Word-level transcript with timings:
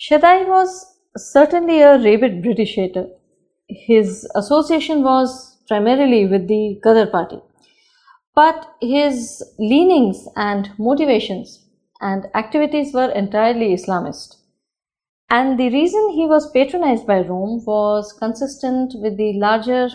Shedai 0.00 0.48
was 0.48 0.98
certainly 1.18 1.82
a 1.82 1.98
rabid 1.98 2.42
British 2.42 2.74
hater. 2.74 3.06
His 3.68 4.26
association 4.34 5.02
was 5.02 5.58
primarily 5.68 6.26
with 6.26 6.48
the 6.48 6.80
Ghadar 6.82 7.10
party. 7.10 7.38
But 8.34 8.66
his 8.80 9.42
leanings 9.58 10.26
and 10.36 10.70
motivations 10.78 11.66
and 12.00 12.28
activities 12.34 12.94
were 12.94 13.10
entirely 13.10 13.74
Islamist. 13.74 14.36
And 15.28 15.60
the 15.60 15.68
reason 15.68 16.08
he 16.14 16.24
was 16.24 16.50
patronized 16.50 17.06
by 17.06 17.20
Rome 17.20 17.62
was 17.66 18.14
consistent 18.14 18.94
with 19.02 19.18
the 19.18 19.34
larger 19.34 19.90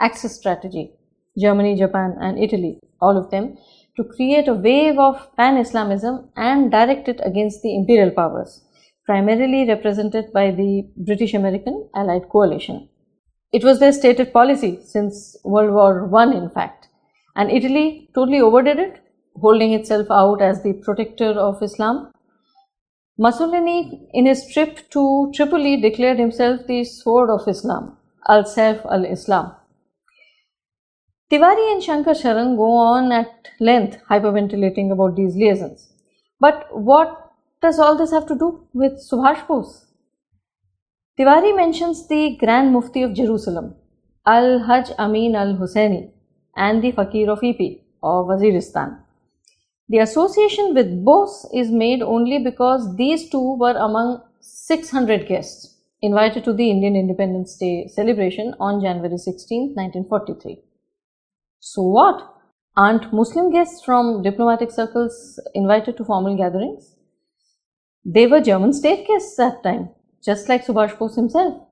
Axis 0.00 0.36
strategy 0.36 0.92
Germany, 1.36 1.74
Japan, 1.74 2.16
and 2.20 2.38
Italy, 2.38 2.78
all 3.00 3.16
of 3.16 3.30
them, 3.32 3.58
to 3.96 4.04
create 4.04 4.46
a 4.46 4.54
wave 4.54 4.96
of 4.98 5.34
pan 5.36 5.56
Islamism 5.56 6.30
and 6.36 6.70
direct 6.70 7.08
it 7.08 7.20
against 7.24 7.62
the 7.62 7.74
imperial 7.74 8.12
powers, 8.12 8.62
primarily 9.10 9.66
represented 9.66 10.32
by 10.32 10.52
the 10.52 10.88
British 10.96 11.34
American 11.34 11.76
Allied 11.96 12.28
coalition. 12.28 12.88
It 13.52 13.64
was 13.64 13.80
their 13.80 13.92
stated 13.92 14.32
policy 14.32 14.78
since 14.84 15.36
World 15.42 15.72
War 15.72 16.08
I, 16.16 16.32
in 16.32 16.48
fact. 16.50 16.86
And 17.34 17.50
Italy 17.50 18.08
totally 18.14 18.40
overdid 18.40 18.78
it, 18.78 19.00
holding 19.34 19.72
itself 19.72 20.06
out 20.12 20.40
as 20.40 20.62
the 20.62 20.74
protector 20.84 21.32
of 21.46 21.60
Islam. 21.60 22.12
Mussolini, 23.18 24.08
in 24.12 24.26
his 24.26 24.46
trip 24.52 24.88
to 24.90 25.32
Tripoli, 25.34 25.80
declared 25.80 26.20
himself 26.20 26.60
the 26.68 26.84
sword 26.84 27.30
of 27.30 27.48
Islam, 27.48 27.96
Al 28.28 28.44
Saif 28.44 28.84
al 28.92 29.04
Islam. 29.04 29.50
Tiwari 31.32 31.72
and 31.72 31.82
Shankar 31.82 32.14
Sharan 32.14 32.56
go 32.56 32.70
on 32.76 33.10
at 33.10 33.50
length 33.58 33.98
hyperventilating 34.08 34.92
about 34.92 35.16
these 35.16 35.34
liaisons. 35.34 35.90
But 36.38 36.68
what 36.70 37.29
does 37.62 37.78
all 37.78 37.96
this 37.96 38.10
have 38.10 38.26
to 38.26 38.34
do 38.34 38.66
with 38.72 38.92
Subhash 39.10 39.46
Bose? 39.46 39.86
Tiwari 41.18 41.54
mentions 41.54 42.06
the 42.08 42.36
Grand 42.40 42.72
Mufti 42.72 43.02
of 43.02 43.12
Jerusalem, 43.12 43.74
Al 44.26 44.60
Hajj 44.60 44.90
Amin 44.98 45.34
al 45.34 45.54
Husseini, 45.56 46.10
and 46.56 46.82
the 46.82 46.92
Fakir 46.92 47.30
of 47.30 47.40
Ipi 47.40 47.80
or 48.02 48.24
Waziristan. 48.24 48.98
The 49.88 49.98
association 49.98 50.72
with 50.74 51.04
Bose 51.04 51.46
is 51.52 51.70
made 51.70 52.00
only 52.00 52.38
because 52.38 52.96
these 52.96 53.28
two 53.28 53.56
were 53.58 53.76
among 53.76 54.22
600 54.40 55.26
guests 55.26 55.76
invited 56.00 56.44
to 56.44 56.52
the 56.54 56.70
Indian 56.70 56.96
Independence 56.96 57.56
Day 57.56 57.88
celebration 57.88 58.54
on 58.58 58.80
January 58.80 59.18
16, 59.18 59.74
1943. 59.74 60.62
So 61.58 61.82
what? 61.82 62.34
Aren't 62.76 63.12
Muslim 63.12 63.50
guests 63.52 63.84
from 63.84 64.22
diplomatic 64.22 64.70
circles 64.70 65.38
invited 65.54 65.98
to 65.98 66.04
formal 66.04 66.36
gatherings? 66.36 66.96
They 68.04 68.26
were 68.26 68.40
German 68.40 68.72
state 68.72 69.06
guests 69.06 69.36
that 69.36 69.62
time, 69.62 69.90
just 70.22 70.48
like 70.48 70.64
Subhash 70.64 70.98
Bose 70.98 71.16
himself. 71.16 71.62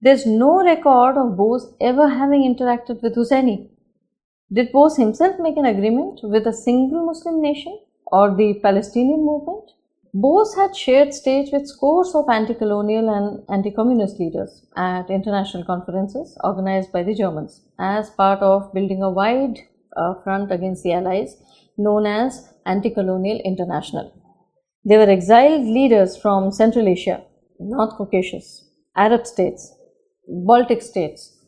There's 0.00 0.26
no 0.26 0.62
record 0.62 1.16
of 1.16 1.36
Bose 1.36 1.72
ever 1.80 2.08
having 2.08 2.42
interacted 2.42 3.02
with 3.02 3.14
Husseini. 3.14 3.70
Did 4.52 4.72
Bose 4.72 4.96
himself 4.96 5.36
make 5.38 5.56
an 5.56 5.64
agreement 5.64 6.20
with 6.22 6.46
a 6.46 6.52
single 6.52 7.06
Muslim 7.06 7.40
nation 7.40 7.78
or 8.06 8.34
the 8.34 8.60
Palestinian 8.62 9.24
movement? 9.24 9.70
Bose 10.12 10.54
had 10.54 10.76
shared 10.76 11.14
stage 11.14 11.50
with 11.52 11.66
scores 11.66 12.14
of 12.14 12.28
anti 12.28 12.52
colonial 12.52 13.08
and 13.08 13.42
anti 13.48 13.70
communist 13.70 14.20
leaders 14.20 14.66
at 14.76 15.08
international 15.08 15.64
conferences 15.64 16.36
organized 16.44 16.92
by 16.92 17.02
the 17.02 17.14
Germans 17.14 17.62
as 17.78 18.10
part 18.10 18.40
of 18.40 18.74
building 18.74 19.02
a 19.02 19.08
wide 19.08 19.60
uh, 19.96 20.12
front 20.22 20.52
against 20.52 20.82
the 20.82 20.92
Allies 20.92 21.36
known 21.78 22.04
as 22.04 22.52
Anti 22.66 22.90
Colonial 22.90 23.40
International. 23.42 24.12
They 24.84 24.96
were 24.96 25.10
exiled 25.10 25.62
leaders 25.64 26.16
from 26.16 26.50
Central 26.52 26.88
Asia, 26.88 27.22
North 27.58 27.96
Caucasus, 27.96 28.68
Arab 28.96 29.26
states, 29.26 29.72
Baltic 30.28 30.82
states, 30.82 31.38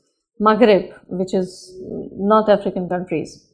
Maghreb, 0.41 0.93
which 1.09 1.35
is 1.35 1.77
North 2.13 2.49
African 2.49 2.89
countries, 2.89 3.49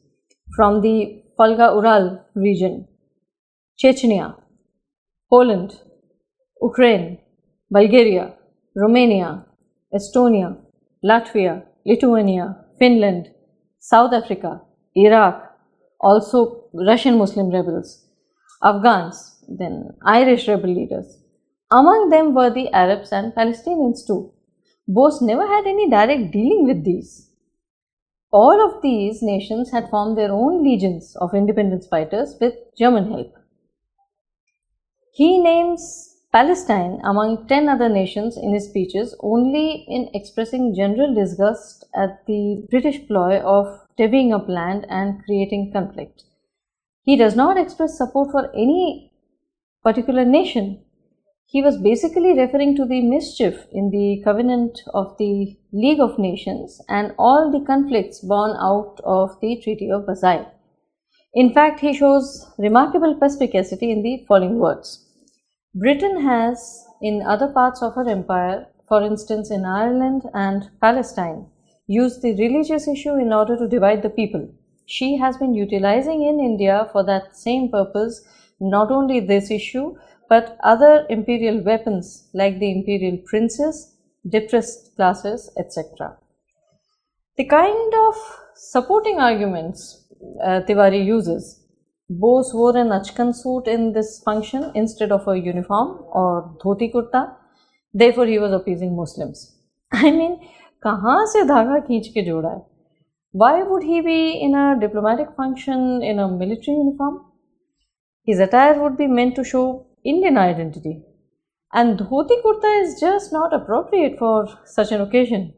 from 0.55 0.81
the 0.81 1.23
Volga 1.37 1.71
Ural 1.75 2.23
region, 2.35 2.87
Chechnya, 3.81 4.35
Poland, 5.29 5.79
Ukraine, 6.61 7.17
Bulgaria, 7.71 8.35
Romania, 8.75 9.45
Estonia, 9.93 10.57
Latvia, 11.03 11.63
Lithuania, 11.85 12.65
Finland, 12.77 13.31
South 13.79 14.13
Africa, 14.13 14.61
Iraq, 14.95 15.55
also 15.99 16.65
Russian 16.73 17.17
Muslim 17.17 17.49
rebels, 17.49 18.05
Afghans, 18.61 19.40
then 19.57 19.93
Irish 20.03 20.47
rebel 20.47 20.73
leaders. 20.73 21.17
Among 21.71 22.09
them 22.09 22.33
were 22.33 22.49
the 22.49 22.69
Arabs 22.71 23.11
and 23.11 23.33
Palestinians 23.33 24.05
too. 24.05 24.31
Bose 24.87 25.21
never 25.21 25.47
had 25.47 25.65
any 25.65 25.89
direct 25.89 26.31
dealing 26.31 26.65
with 26.65 26.83
these. 26.83 27.29
All 28.31 28.65
of 28.65 28.81
these 28.81 29.21
nations 29.21 29.71
had 29.71 29.89
formed 29.89 30.17
their 30.17 30.31
own 30.31 30.63
legions 30.63 31.15
of 31.17 31.33
independence 31.33 31.87
fighters 31.87 32.37
with 32.39 32.55
German 32.77 33.11
help. 33.11 33.33
He 35.13 35.37
names 35.37 36.11
Palestine 36.31 37.01
among 37.03 37.47
10 37.47 37.67
other 37.67 37.89
nations 37.89 38.37
in 38.37 38.53
his 38.53 38.69
speeches 38.69 39.13
only 39.19 39.85
in 39.89 40.09
expressing 40.13 40.73
general 40.73 41.13
disgust 41.13 41.85
at 41.93 42.25
the 42.25 42.65
British 42.69 43.05
ploy 43.05 43.39
of 43.41 43.67
divvying 43.99 44.33
up 44.33 44.47
land 44.47 44.85
and 44.89 45.21
creating 45.25 45.71
conflict. 45.73 46.23
He 47.03 47.17
does 47.17 47.35
not 47.35 47.57
express 47.57 47.97
support 47.97 48.31
for 48.31 48.49
any 48.55 49.10
particular 49.83 50.25
nation. 50.25 50.83
He 51.45 51.61
was 51.61 51.77
basically 51.77 52.37
referring 52.37 52.75
to 52.77 52.85
the 52.85 53.01
mischief 53.01 53.65
in 53.71 53.89
the 53.89 54.21
covenant 54.23 54.81
of 54.93 55.17
the 55.17 55.57
League 55.73 55.99
of 55.99 56.17
Nations 56.17 56.81
and 56.87 57.13
all 57.17 57.51
the 57.51 57.65
conflicts 57.65 58.19
born 58.21 58.55
out 58.57 59.01
of 59.03 59.39
the 59.41 59.59
Treaty 59.61 59.91
of 59.91 60.05
Versailles. 60.05 60.47
In 61.33 61.53
fact, 61.53 61.79
he 61.79 61.93
shows 61.93 62.45
remarkable 62.57 63.15
perspicacity 63.15 63.91
in 63.91 64.01
the 64.01 64.25
following 64.27 64.59
words. 64.59 65.07
Britain 65.73 66.21
has, 66.21 66.85
in 67.01 67.21
other 67.21 67.47
parts 67.47 67.81
of 67.81 67.95
her 67.95 68.07
empire, 68.07 68.67
for 68.87 69.01
instance 69.01 69.49
in 69.49 69.63
Ireland 69.63 70.23
and 70.33 70.69
Palestine, 70.81 71.47
used 71.87 72.21
the 72.21 72.35
religious 72.35 72.87
issue 72.87 73.15
in 73.15 73.31
order 73.31 73.57
to 73.57 73.67
divide 73.67 74.03
the 74.03 74.09
people. 74.09 74.49
She 74.85 75.17
has 75.17 75.37
been 75.37 75.53
utilizing 75.53 76.21
in 76.23 76.39
India 76.39 76.89
for 76.91 77.03
that 77.05 77.37
same 77.37 77.69
purpose 77.69 78.21
not 78.60 78.90
only 78.90 79.20
this 79.20 79.50
issue 79.50 79.94
but 80.28 80.56
other 80.62 81.06
imperial 81.08 81.62
weapons 81.62 82.28
like 82.34 82.58
the 82.58 82.70
imperial 82.70 83.16
princes, 83.26 83.94
depressed 84.28 84.94
classes, 84.96 85.50
etc. 85.56 86.16
The 87.36 87.44
kind 87.44 87.94
of 88.08 88.14
supporting 88.54 89.18
arguments 89.20 90.04
uh, 90.42 90.60
Tiwari 90.66 91.04
uses. 91.04 91.62
Bose 92.08 92.52
wore 92.54 92.76
an 92.76 92.88
Achkan 92.88 93.34
suit 93.34 93.66
in 93.66 93.92
this 93.92 94.22
function 94.24 94.70
instead 94.74 95.12
of 95.12 95.26
a 95.28 95.38
uniform 95.38 96.04
or 96.12 96.56
dhoti 96.62 96.92
kurta. 96.92 97.34
Therefore, 97.92 98.26
he 98.26 98.38
was 98.38 98.52
appeasing 98.52 98.96
Muslims. 98.96 99.56
I 99.92 100.10
mean, 100.10 100.38
कहाँ 100.84 101.24
से 101.32 101.44
धागा 101.46 101.78
खींच 101.86 102.08
के 102.14 102.22
जोड़ा 102.26 102.48
है 102.48 102.64
Why 103.32 103.62
would 103.62 103.82
he 103.82 104.00
be 104.00 104.40
in 104.44 104.54
a 104.54 104.78
diplomatic 104.80 105.32
function 105.36 106.02
in 106.02 106.18
a 106.18 106.28
military 106.28 106.76
uniform? 106.76 107.20
His 108.27 108.39
attire 108.39 108.81
would 108.81 108.97
be 108.97 109.07
meant 109.07 109.35
to 109.35 109.43
show 109.43 109.87
Indian 110.03 110.37
identity. 110.37 111.03
And 111.73 111.99
dhoti 111.99 112.41
kurta 112.43 112.71
is 112.83 112.99
just 112.99 113.33
not 113.33 113.53
appropriate 113.53 114.17
for 114.19 114.47
such 114.65 114.91
an 114.91 115.01
occasion. 115.01 115.53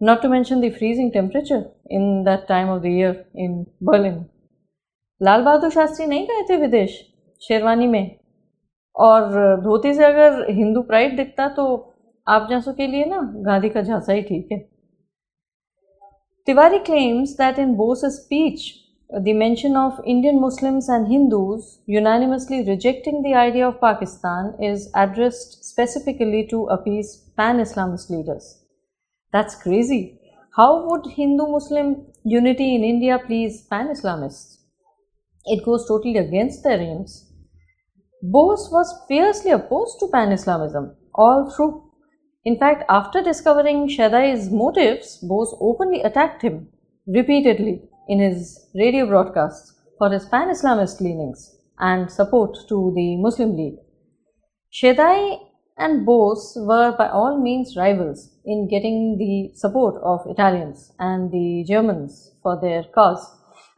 Not 0.00 0.22
to 0.22 0.28
mention 0.28 0.60
the 0.60 0.70
freezing 0.70 1.12
temperature 1.12 1.64
in 1.88 2.24
that 2.24 2.48
time 2.48 2.68
of 2.68 2.82
the 2.82 2.90
year 2.90 3.14
in 3.34 3.66
Berlin. 3.80 4.18
Lal 5.20 5.42
Bahadur 5.42 5.70
Shastri 5.70 6.06
नहीं 6.06 6.26
गए 6.26 6.42
थे 6.48 6.56
विदेश 6.56 6.92
शेरवानी 7.42 7.86
में 7.86 8.04
और 8.96 9.60
धोती 9.62 9.92
से 9.94 10.04
अगर 10.04 10.44
Hindu 10.50 10.82
pride 10.82 11.16
दिखता 11.16 11.48
तो 11.56 11.66
आप 12.26 12.46
जैसों 12.50 12.72
के 12.74 12.86
लिए 12.86 13.04
ना 13.04 13.20
गांधी 13.46 13.68
का 13.68 13.82
झांसा 13.82 14.12
ही 14.12 14.22
ठीक 14.22 14.48
है 14.52 14.58
Tiwari 16.46 16.78
claims 16.86 17.36
that 17.36 17.58
in 17.58 17.76
Bose's 17.76 18.14
speech, 18.22 18.62
the 19.18 19.32
mention 19.32 19.76
of 19.76 20.00
Indian 20.06 20.40
Muslims 20.40 20.88
and 20.88 21.08
Hindus 21.08 21.80
unanimously 21.86 22.64
rejecting 22.64 23.22
the 23.22 23.34
idea 23.34 23.66
of 23.66 23.80
Pakistan 23.80 24.54
is 24.62 24.88
addressed 24.94 25.64
specifically 25.64 26.46
to 26.50 26.66
appease 26.66 27.28
pan 27.36 27.58
Islamist 27.58 28.08
leaders. 28.08 28.62
That's 29.32 29.60
crazy. 29.60 30.20
How 30.56 30.88
would 30.88 31.10
Hindu 31.10 31.48
Muslim 31.48 32.06
unity 32.22 32.76
in 32.76 32.84
India 32.84 33.18
please 33.18 33.66
pan 33.68 33.88
Islamists? 33.88 34.58
It 35.44 35.64
goes 35.64 35.88
totally 35.88 36.18
against 36.18 36.62
their 36.62 36.80
aims. 36.80 37.32
Bose 38.22 38.68
was 38.70 39.04
fiercely 39.08 39.50
opposed 39.50 39.98
to 39.98 40.08
pan 40.08 40.30
Islamism 40.30 40.94
all 41.16 41.50
through. 41.50 41.90
In 42.44 42.58
fact, 42.58 42.84
after 42.88 43.22
discovering 43.22 43.88
Shedai's 43.88 44.50
motives, 44.50 45.18
Bose 45.18 45.52
openly 45.60 46.02
attacked 46.02 46.42
him 46.42 46.68
repeatedly 47.14 47.82
in 48.08 48.20
his 48.20 48.68
radio 48.74 49.06
broadcasts 49.06 49.74
for 49.98 50.10
his 50.10 50.26
pan 50.26 50.48
Islamist 50.48 51.00
leanings 51.00 51.56
and 51.78 52.10
support 52.10 52.56
to 52.68 52.92
the 52.94 53.16
Muslim 53.16 53.56
League. 53.56 53.78
Shedai 54.72 55.38
and 55.76 56.04
Bose 56.06 56.56
were 56.56 56.94
by 56.96 57.08
all 57.08 57.40
means 57.40 57.76
rivals 57.76 58.30
in 58.44 58.68
getting 58.68 59.16
the 59.18 59.50
support 59.56 60.00
of 60.02 60.20
Italians 60.26 60.92
and 60.98 61.32
the 61.32 61.64
Germans 61.66 62.32
for 62.42 62.60
their 62.60 62.84
cause. 62.94 63.24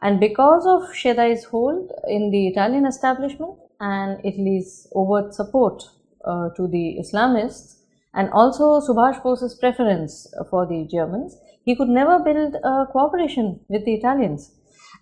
And 0.01 0.19
because 0.19 0.65
of 0.67 0.93
Shedai's 0.93 1.45
hold 1.45 1.91
in 2.07 2.29
the 2.29 2.47
Italian 2.47 2.85
establishment 2.85 3.57
and 3.79 4.19
Italy's 4.25 4.87
overt 4.93 5.33
support 5.33 5.81
uh, 6.25 6.49
to 6.57 6.67
the 6.67 6.97
Islamists, 7.01 7.77
and 8.13 8.29
also 8.31 8.79
Subhash 8.79 9.21
Bose's 9.23 9.55
preference 9.55 10.31
for 10.49 10.65
the 10.65 10.87
Germans, 10.89 11.35
he 11.63 11.75
could 11.75 11.89
never 11.89 12.19
build 12.19 12.55
a 12.55 12.85
cooperation 12.91 13.59
with 13.69 13.85
the 13.85 13.95
Italians, 13.95 14.51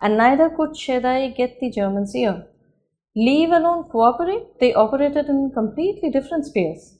and 0.01 0.17
neither 0.17 0.49
could 0.49 0.71
Shedai 0.71 1.35
get 1.35 1.59
the 1.59 1.69
Germans' 1.69 2.15
ear. 2.15 2.47
Leave 3.15 3.51
alone 3.51 3.83
cooperate, 3.89 4.59
they 4.59 4.73
operated 4.73 5.25
in 5.27 5.51
completely 5.53 6.09
different 6.09 6.45
spheres. 6.45 6.97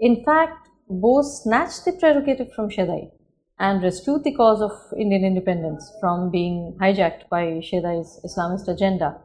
In 0.00 0.24
fact, 0.24 0.68
Bose 0.88 1.42
snatched 1.42 1.84
the 1.84 1.92
prerogative 1.92 2.52
from 2.52 2.68
Shedai 2.68 3.10
and 3.58 3.82
rescued 3.82 4.24
the 4.24 4.34
cause 4.34 4.60
of 4.60 4.72
Indian 4.98 5.24
independence 5.24 5.90
from 6.00 6.30
being 6.30 6.76
hijacked 6.80 7.28
by 7.30 7.60
Shedai's 7.60 8.20
Islamist 8.24 8.68
agenda. 8.68 9.20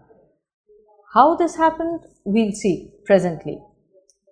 How 1.13 1.35
this 1.35 1.55
happened, 1.55 2.01
we'll 2.23 2.53
see 2.53 2.91
presently. 3.05 3.61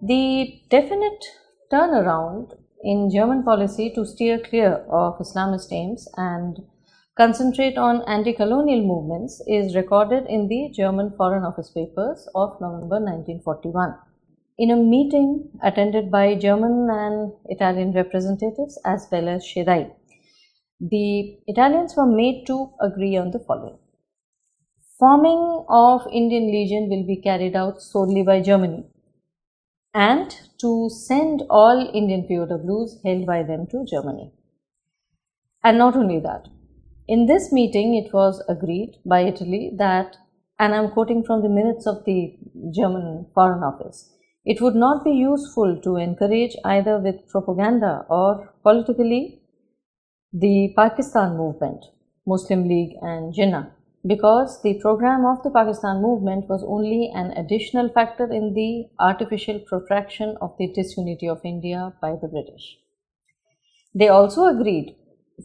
The 0.01 0.61
definite 0.69 1.25
turnaround 1.71 2.57
in 2.81 3.09
German 3.11 3.43
policy 3.43 3.91
to 3.93 4.05
steer 4.05 4.39
clear 4.39 4.73
of 4.89 5.19
Islamist 5.19 5.71
aims 5.71 6.07
and 6.17 6.57
concentrate 7.15 7.77
on 7.77 8.01
anti-colonial 8.07 8.81
movements 8.81 9.41
is 9.47 9.75
recorded 9.75 10.25
in 10.27 10.47
the 10.47 10.71
German 10.73 11.11
Foreign 11.17 11.43
Office 11.43 11.69
papers 11.69 12.27
of 12.33 12.59
November 12.61 12.99
1941. 12.99 13.95
In 14.57 14.71
a 14.71 14.75
meeting 14.75 15.49
attended 15.61 16.09
by 16.09 16.35
German 16.35 16.89
and 16.89 17.33
Italian 17.45 17.93
representatives 17.93 18.79
as 18.85 19.07
well 19.11 19.29
as 19.29 19.45
Shedai, 19.45 19.91
the 20.79 21.37
Italians 21.47 21.95
were 21.95 22.07
made 22.07 22.45
to 22.47 22.71
agree 22.81 23.15
on 23.15 23.31
the 23.31 23.39
following. 23.39 23.77
Forming 24.97 25.65
of 25.69 26.07
Indian 26.11 26.47
Legion 26.51 26.89
will 26.89 27.05
be 27.05 27.21
carried 27.21 27.55
out 27.55 27.81
solely 27.81 28.23
by 28.23 28.41
Germany 28.41 28.85
and 29.93 30.35
to 30.59 30.89
send 30.89 31.43
all 31.49 31.89
Indian 31.93 32.27
POWs 32.27 32.99
held 33.03 33.25
by 33.25 33.43
them 33.43 33.65
to 33.67 33.85
Germany. 33.85 34.31
And 35.63 35.77
not 35.77 35.95
only 35.95 36.19
that, 36.19 36.47
in 37.07 37.25
this 37.25 37.51
meeting 37.51 37.95
it 37.95 38.13
was 38.13 38.43
agreed 38.47 38.97
by 39.05 39.21
Italy 39.21 39.71
that, 39.77 40.17
and 40.59 40.75
I'm 40.75 40.91
quoting 40.91 41.23
from 41.23 41.41
the 41.41 41.49
minutes 41.49 41.87
of 41.87 42.05
the 42.05 42.37
German 42.71 43.27
Foreign 43.33 43.63
Office, 43.63 44.11
it 44.45 44.61
would 44.61 44.75
not 44.75 45.03
be 45.03 45.11
useful 45.11 45.79
to 45.81 45.95
encourage 45.97 46.55
either 46.63 46.99
with 46.99 47.27
propaganda 47.27 48.05
or 48.09 48.53
politically 48.63 49.41
the 50.31 50.73
Pakistan 50.75 51.35
movement, 51.35 51.85
Muslim 52.25 52.67
League 52.67 52.95
and 53.01 53.33
Jinnah 53.33 53.71
because 54.05 54.61
the 54.61 54.79
program 54.81 55.25
of 55.25 55.43
the 55.43 55.49
Pakistan 55.49 56.01
movement 56.01 56.47
was 56.47 56.63
only 56.65 57.11
an 57.13 57.31
additional 57.31 57.89
factor 57.89 58.31
in 58.31 58.53
the 58.53 58.85
artificial 58.99 59.59
protraction 59.59 60.37
of 60.41 60.55
the 60.57 60.71
disunity 60.73 61.27
of 61.27 61.41
India 61.43 61.93
by 62.01 62.11
the 62.11 62.27
British. 62.27 62.77
They 63.93 64.07
also 64.07 64.45
agreed 64.45 64.95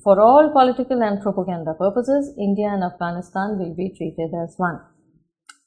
for 0.02 0.20
all 0.20 0.50
political 0.50 1.02
and 1.02 1.20
propaganda 1.20 1.74
purposes, 1.74 2.34
India 2.38 2.68
and 2.68 2.82
Afghanistan 2.82 3.58
will 3.58 3.74
be 3.74 3.94
treated 3.96 4.30
as 4.34 4.54
one. 4.56 4.80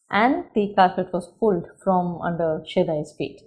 And 0.10 0.46
the 0.56 0.74
carpet 0.76 1.12
was 1.14 1.34
pulled 1.40 1.68
from 1.84 2.22
under 2.22 2.64
Shedai's 2.66 3.14
feet. 3.18 3.42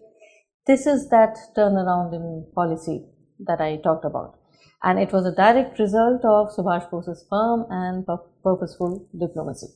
This 0.67 0.87
is 0.87 1.09
that 1.09 1.37
turnaround 1.57 2.15
in 2.15 2.47
policy 2.55 3.07
that 3.41 3.61
I 3.61 3.77
talked 3.77 4.05
about 4.05 4.41
and 4.83 4.99
it 4.99 5.13
was 5.13 5.27
a 5.27 5.35
direct 5.35 5.79
result 5.79 6.25
of 6.25 6.51
Subhash 6.57 6.91
Bose's 6.91 7.25
firm 7.29 7.67
and 7.69 8.07
purposeful 8.43 9.07
diplomacy. 9.19 9.69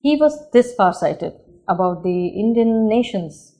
He 0.00 0.16
was 0.16 0.50
this 0.52 0.74
far-sighted 0.74 1.34
about 1.68 2.02
the 2.02 2.28
Indian 2.28 2.88
nation's 2.88 3.54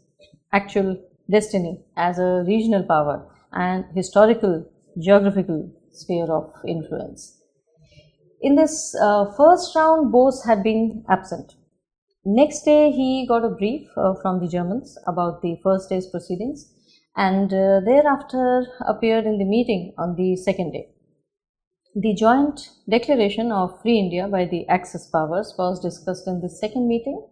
actual 0.53 0.97
destiny 1.31 1.81
as 1.97 2.19
a 2.19 2.45
regional 2.47 2.83
power 2.83 3.27
and 3.53 3.85
historical 3.95 4.67
geographical 4.99 5.71
sphere 5.93 6.31
of 6.33 6.53
influence. 6.67 7.41
In 8.41 8.55
this 8.55 8.95
uh, 9.01 9.31
first 9.37 9.77
round, 9.77 10.11
Bose 10.11 10.43
had 10.45 10.63
been 10.63 11.05
absent. 11.09 11.55
Next 12.25 12.63
day, 12.63 12.91
he 12.91 13.27
got 13.27 13.45
a 13.45 13.51
brief 13.51 13.89
uh, 13.97 14.15
from 14.15 14.41
the 14.41 14.49
Germans 14.49 14.99
about 15.07 15.43
the 15.43 15.59
first 15.63 15.89
day's 15.89 16.07
proceedings 16.07 16.73
and 17.17 17.53
uh, 17.53 17.81
thereafter 17.85 18.67
appeared 18.87 19.27
in 19.27 19.39
the 19.39 19.45
meeting 19.45 19.93
on 19.99 20.17
the 20.17 20.37
second 20.37 20.73
day. 20.73 20.89
The 21.95 22.15
joint 22.15 22.71
declaration 22.89 23.51
of 23.51 23.81
Free 23.83 23.99
India 23.99 24.29
by 24.29 24.45
the 24.45 24.67
Axis 24.69 25.07
powers 25.07 25.55
was 25.59 25.81
discussed 25.81 26.27
in 26.27 26.41
the 26.41 26.49
second 26.49 26.87
meeting 26.87 27.27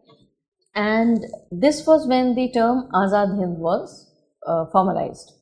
and 0.75 1.25
this 1.51 1.87
was 1.87 2.07
when 2.07 2.35
the 2.35 2.51
term 2.51 2.89
Azad 2.93 3.37
Hind 3.39 3.59
was 3.59 4.11
uh, 4.47 4.67
formalized. 4.73 5.33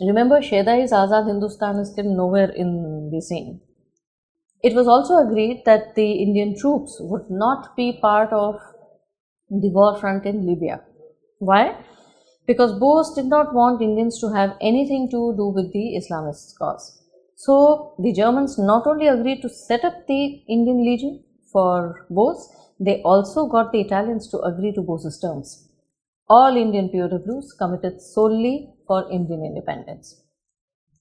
Remember 0.00 0.40
Shedai's 0.40 0.92
Azad 0.92 1.28
Hindustan 1.28 1.78
is 1.78 1.92
still 1.92 2.16
nowhere 2.16 2.50
in 2.50 3.10
the 3.12 3.20
scene. 3.20 3.60
It 4.62 4.74
was 4.74 4.88
also 4.88 5.18
agreed 5.18 5.62
that 5.64 5.94
the 5.94 6.12
Indian 6.12 6.56
troops 6.58 6.96
would 7.00 7.30
not 7.30 7.76
be 7.76 7.98
part 8.00 8.32
of 8.32 8.56
the 9.50 9.70
war 9.70 9.98
front 9.98 10.26
in 10.26 10.46
Libya. 10.46 10.80
Why? 11.38 11.76
because 12.46 12.78
Bose 12.78 13.14
did 13.14 13.26
not 13.26 13.54
want 13.54 13.82
Indians 13.82 14.18
to 14.20 14.32
have 14.32 14.56
anything 14.60 15.08
to 15.10 15.34
do 15.36 15.46
with 15.48 15.72
the 15.72 15.96
Islamist 16.00 16.56
cause. 16.58 17.01
So 17.44 17.94
the 17.98 18.12
Germans 18.12 18.56
not 18.56 18.86
only 18.86 19.08
agreed 19.08 19.42
to 19.42 19.48
set 19.48 19.84
up 19.84 20.06
the 20.06 20.44
Indian 20.48 20.84
Legion 20.84 21.24
for 21.52 22.06
Bose, 22.08 22.48
they 22.78 23.02
also 23.02 23.46
got 23.48 23.72
the 23.72 23.80
Italians 23.80 24.28
to 24.28 24.38
agree 24.42 24.72
to 24.74 24.80
Bose's 24.80 25.18
terms. 25.18 25.68
All 26.28 26.56
Indian 26.56 26.88
POWs 26.88 27.52
committed 27.58 28.00
solely 28.00 28.70
for 28.86 29.10
Indian 29.10 29.44
independence. 29.44 30.22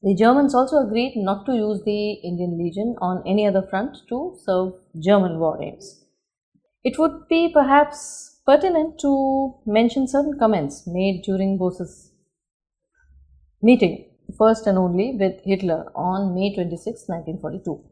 The 0.01 0.15
Germans 0.15 0.55
also 0.55 0.77
agreed 0.77 1.13
not 1.15 1.45
to 1.45 1.53
use 1.53 1.83
the 1.85 2.13
Indian 2.13 2.57
Legion 2.57 2.95
on 2.99 3.21
any 3.27 3.45
other 3.45 3.67
front 3.69 3.97
to 4.09 4.35
serve 4.43 4.73
German 4.99 5.37
war 5.37 5.61
aims. 5.61 6.05
It 6.83 6.97
would 6.97 7.27
be 7.29 7.49
perhaps 7.53 8.41
pertinent 8.47 8.99
to 9.01 9.53
mention 9.67 10.07
certain 10.07 10.39
comments 10.39 10.87
made 10.87 11.21
during 11.23 11.59
Bose's 11.59 12.11
meeting, 13.61 14.10
first 14.37 14.67
and 14.67 14.77
only 14.77 15.15
with 15.19 15.41
Hitler 15.43 15.91
on 15.95 16.35
May 16.35 16.53
26, 16.53 17.07
1942. 17.07 17.83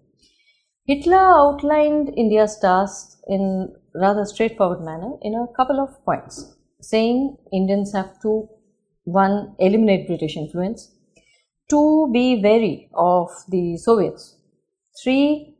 Hitler 0.85 1.17
outlined 1.17 2.09
India's 2.17 2.57
task 2.59 3.19
in 3.27 3.73
rather 3.93 4.25
straightforward 4.25 4.81
manner 4.81 5.13
in 5.21 5.35
a 5.35 5.47
couple 5.55 5.79
of 5.79 6.03
points, 6.03 6.55
saying 6.81 7.37
Indians 7.53 7.93
have 7.93 8.19
to 8.21 8.49
one 9.03 9.55
eliminate 9.59 10.07
British 10.07 10.35
influence, 10.35 10.91
two 11.69 12.09
be 12.11 12.41
wary 12.41 12.89
of 12.93 13.29
the 13.49 13.77
Soviets, 13.77 14.37
three 15.01 15.55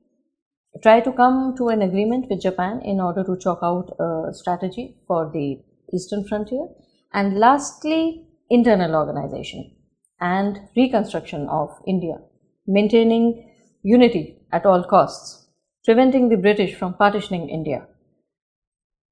try 0.84 1.00
to 1.00 1.12
come 1.12 1.56
to 1.58 1.70
an 1.70 1.82
agreement 1.82 2.30
with 2.30 2.42
Japan 2.42 2.82
in 2.84 3.00
order 3.00 3.24
to 3.24 3.38
chalk 3.38 3.60
out 3.64 3.96
a 4.00 4.34
strategy 4.34 4.96
for 5.08 5.30
the 5.32 5.60
eastern 5.94 6.26
frontier. 6.26 6.68
And 7.14 7.40
lastly, 7.40 8.28
internal 8.50 8.96
organization 8.96 9.76
and 10.22 10.60
reconstruction 10.76 11.48
of 11.50 11.70
India, 11.88 12.20
maintaining 12.68 13.52
unity 13.84 14.38
at 14.52 14.66
all 14.66 14.84
costs, 14.84 15.48
preventing 15.86 16.30
the 16.30 16.38
British 16.38 16.76
from 16.76 16.94
partitioning 16.94 17.50
India 17.50 17.88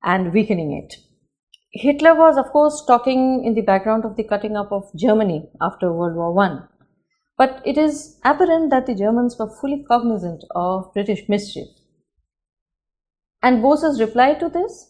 and 0.03 0.33
weakening 0.33 0.73
it. 0.73 0.95
Hitler 1.71 2.15
was, 2.15 2.37
of 2.37 2.51
course, 2.51 2.83
talking 2.85 3.43
in 3.45 3.53
the 3.53 3.61
background 3.61 4.05
of 4.05 4.15
the 4.15 4.23
cutting 4.23 4.55
up 4.55 4.71
of 4.71 4.89
Germany 4.95 5.49
after 5.61 5.91
World 5.93 6.15
War 6.15 6.43
I 6.43 6.59
but 7.37 7.61
it 7.65 7.77
is 7.77 8.19
apparent 8.25 8.71
that 8.71 8.87
the 8.87 8.95
Germans 8.95 9.37
were 9.37 9.49
fully 9.49 9.83
cognizant 9.87 10.43
of 10.55 10.91
British 10.93 11.29
mischief. 11.29 11.67
And 13.43 13.61
Bose's 13.61 13.99
reply 13.99 14.33
to 14.33 14.49
this? 14.49 14.86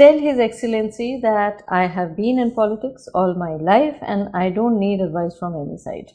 Tell 0.00 0.18
His 0.18 0.38
Excellency 0.38 1.20
that 1.20 1.62
I 1.68 1.86
have 1.86 2.16
been 2.16 2.38
in 2.38 2.54
politics 2.54 3.06
all 3.14 3.34
my 3.34 3.56
life 3.56 3.98
and 4.00 4.30
I 4.32 4.48
don't 4.48 4.78
need 4.78 5.02
advice 5.02 5.36
from 5.38 5.54
any 5.54 5.76
side. 5.76 6.12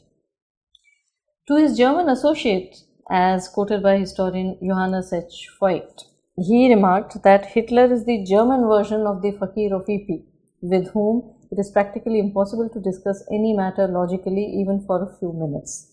To 1.46 1.54
his 1.54 1.78
German 1.78 2.08
associate, 2.08 2.78
as 3.08 3.46
quoted 3.46 3.84
by 3.84 3.98
historian 3.98 4.58
Johannes 4.60 5.12
H. 5.12 5.50
Voigt, 5.60 6.02
he 6.36 6.68
remarked 6.68 7.22
that 7.22 7.46
Hitler 7.46 7.84
is 7.92 8.04
the 8.04 8.24
German 8.24 8.66
version 8.66 9.06
of 9.06 9.22
the 9.22 9.30
Fakir 9.30 9.72
of 9.72 9.86
Ipi, 9.86 10.24
with 10.62 10.88
whom 10.88 11.36
it 11.52 11.60
is 11.60 11.70
practically 11.70 12.18
impossible 12.18 12.68
to 12.70 12.80
discuss 12.80 13.22
any 13.30 13.54
matter 13.54 13.86
logically 13.86 14.46
even 14.46 14.84
for 14.84 15.04
a 15.04 15.16
few 15.20 15.32
minutes. 15.32 15.92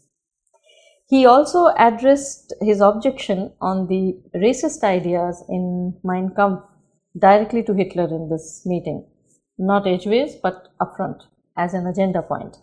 He 1.10 1.28
also 1.28 1.68
addressed 1.78 2.56
his 2.60 2.82
objection 2.82 3.52
on 3.62 3.86
the 3.86 4.18
racist 4.34 4.84
ideas 4.84 5.44
in 5.48 6.00
Mein 6.04 6.32
Kampf 6.36 6.73
directly 7.17 7.63
to 7.63 7.74
Hitler 7.74 8.05
in 8.05 8.29
this 8.29 8.65
meeting. 8.65 9.05
not 9.58 9.88
edgeways 9.89 10.36
but 10.43 10.70
upfront 10.82 11.20
as 11.55 11.74
an 11.74 11.86
agenda 11.86 12.22
point. 12.22 12.58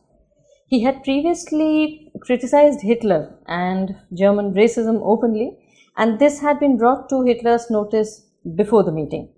He 0.67 0.83
had 0.83 1.05
previously 1.05 2.13
criticized 2.21 2.83
Hitler 2.83 3.35
and 3.47 3.97
German 4.13 4.53
racism 4.55 5.01
openly, 5.03 5.59
and 5.97 6.19
this 6.19 6.41
had 6.41 6.61
been 6.61 6.77
brought 6.77 7.09
to 7.11 7.23
Hitler's 7.23 7.71
notice 7.71 8.27
before 8.57 8.85
the 8.85 8.93
meeting. 8.93 9.33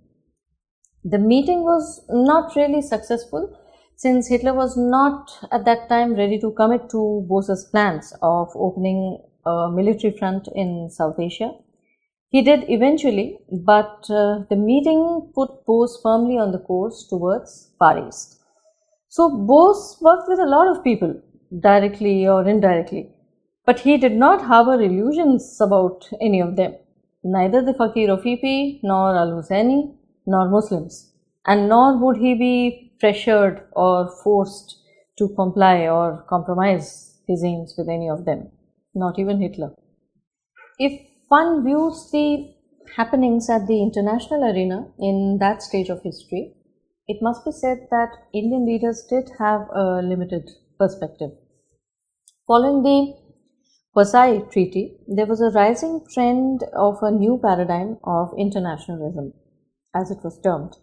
The 1.04 1.18
meeting 1.18 1.62
was 1.62 2.04
not 2.08 2.54
really 2.54 2.82
successful 2.82 3.58
since 3.96 4.28
Hitler 4.28 4.54
was 4.54 4.76
not 4.76 5.30
at 5.50 5.64
that 5.64 5.88
time 5.88 6.14
ready 6.14 6.38
to 6.40 6.52
commit 6.52 6.88
to 6.90 7.26
Bose's 7.28 7.64
plans 7.70 8.12
of 8.22 8.48
opening 8.54 9.18
a 9.44 9.70
military 9.70 10.16
front 10.16 10.48
in 10.54 10.88
South 10.90 11.18
Asia. 11.18 11.52
He 12.32 12.40
did 12.40 12.64
eventually, 12.70 13.38
but 13.50 14.06
uh, 14.08 14.44
the 14.48 14.56
meeting 14.56 15.30
put 15.34 15.66
Bose 15.66 16.00
firmly 16.02 16.38
on 16.38 16.50
the 16.50 16.60
course 16.60 17.06
towards 17.06 17.72
Far 17.78 18.08
East. 18.08 18.40
So 19.08 19.28
Bose 19.28 19.98
worked 20.00 20.28
with 20.28 20.38
a 20.38 20.46
lot 20.46 20.66
of 20.66 20.82
people, 20.82 21.20
directly 21.60 22.26
or 22.26 22.48
indirectly, 22.48 23.10
but 23.66 23.80
he 23.80 23.98
did 23.98 24.16
not 24.16 24.40
harbor 24.40 24.80
illusions 24.80 25.58
about 25.60 26.08
any 26.22 26.40
of 26.40 26.56
them, 26.56 26.74
neither 27.22 27.60
the 27.60 27.74
Fakir 27.74 28.10
of 28.10 28.22
Ipi, 28.22 28.80
nor 28.82 29.14
Al 29.14 29.32
Husseini, 29.32 29.94
nor 30.24 30.48
Muslims, 30.48 31.12
and 31.44 31.68
nor 31.68 31.98
would 31.98 32.16
he 32.16 32.32
be 32.34 32.94
pressured 32.98 33.62
or 33.72 34.10
forced 34.24 34.78
to 35.18 35.28
comply 35.36 35.86
or 35.86 36.24
compromise 36.30 37.18
his 37.28 37.44
aims 37.44 37.74
with 37.76 37.90
any 37.90 38.08
of 38.08 38.24
them, 38.24 38.50
not 38.94 39.18
even 39.18 39.38
Hitler. 39.38 39.74
If 40.78 41.11
one 41.32 41.64
views 41.64 42.10
the 42.12 42.52
happenings 42.96 43.48
at 43.48 43.66
the 43.66 43.80
international 43.82 44.42
arena 44.44 44.78
in 44.98 45.38
that 45.40 45.62
stage 45.62 45.88
of 45.88 46.02
history, 46.02 46.52
it 47.08 47.22
must 47.22 47.42
be 47.46 47.52
said 47.52 47.86
that 47.90 48.10
Indian 48.34 48.66
leaders 48.66 49.06
did 49.08 49.30
have 49.38 49.62
a 49.74 50.02
limited 50.02 50.50
perspective. 50.78 51.30
Following 52.46 52.82
the 52.82 53.14
Versailles 53.96 54.44
Treaty, 54.52 54.98
there 55.08 55.30
was 55.32 55.40
a 55.40 55.50
rising 55.50 56.04
trend 56.12 56.64
of 56.74 56.98
a 57.02 57.10
new 57.10 57.38
paradigm 57.42 57.96
of 58.04 58.34
internationalism, 58.36 59.32
as 59.94 60.10
it 60.10 60.18
was 60.22 60.38
termed, 60.40 60.76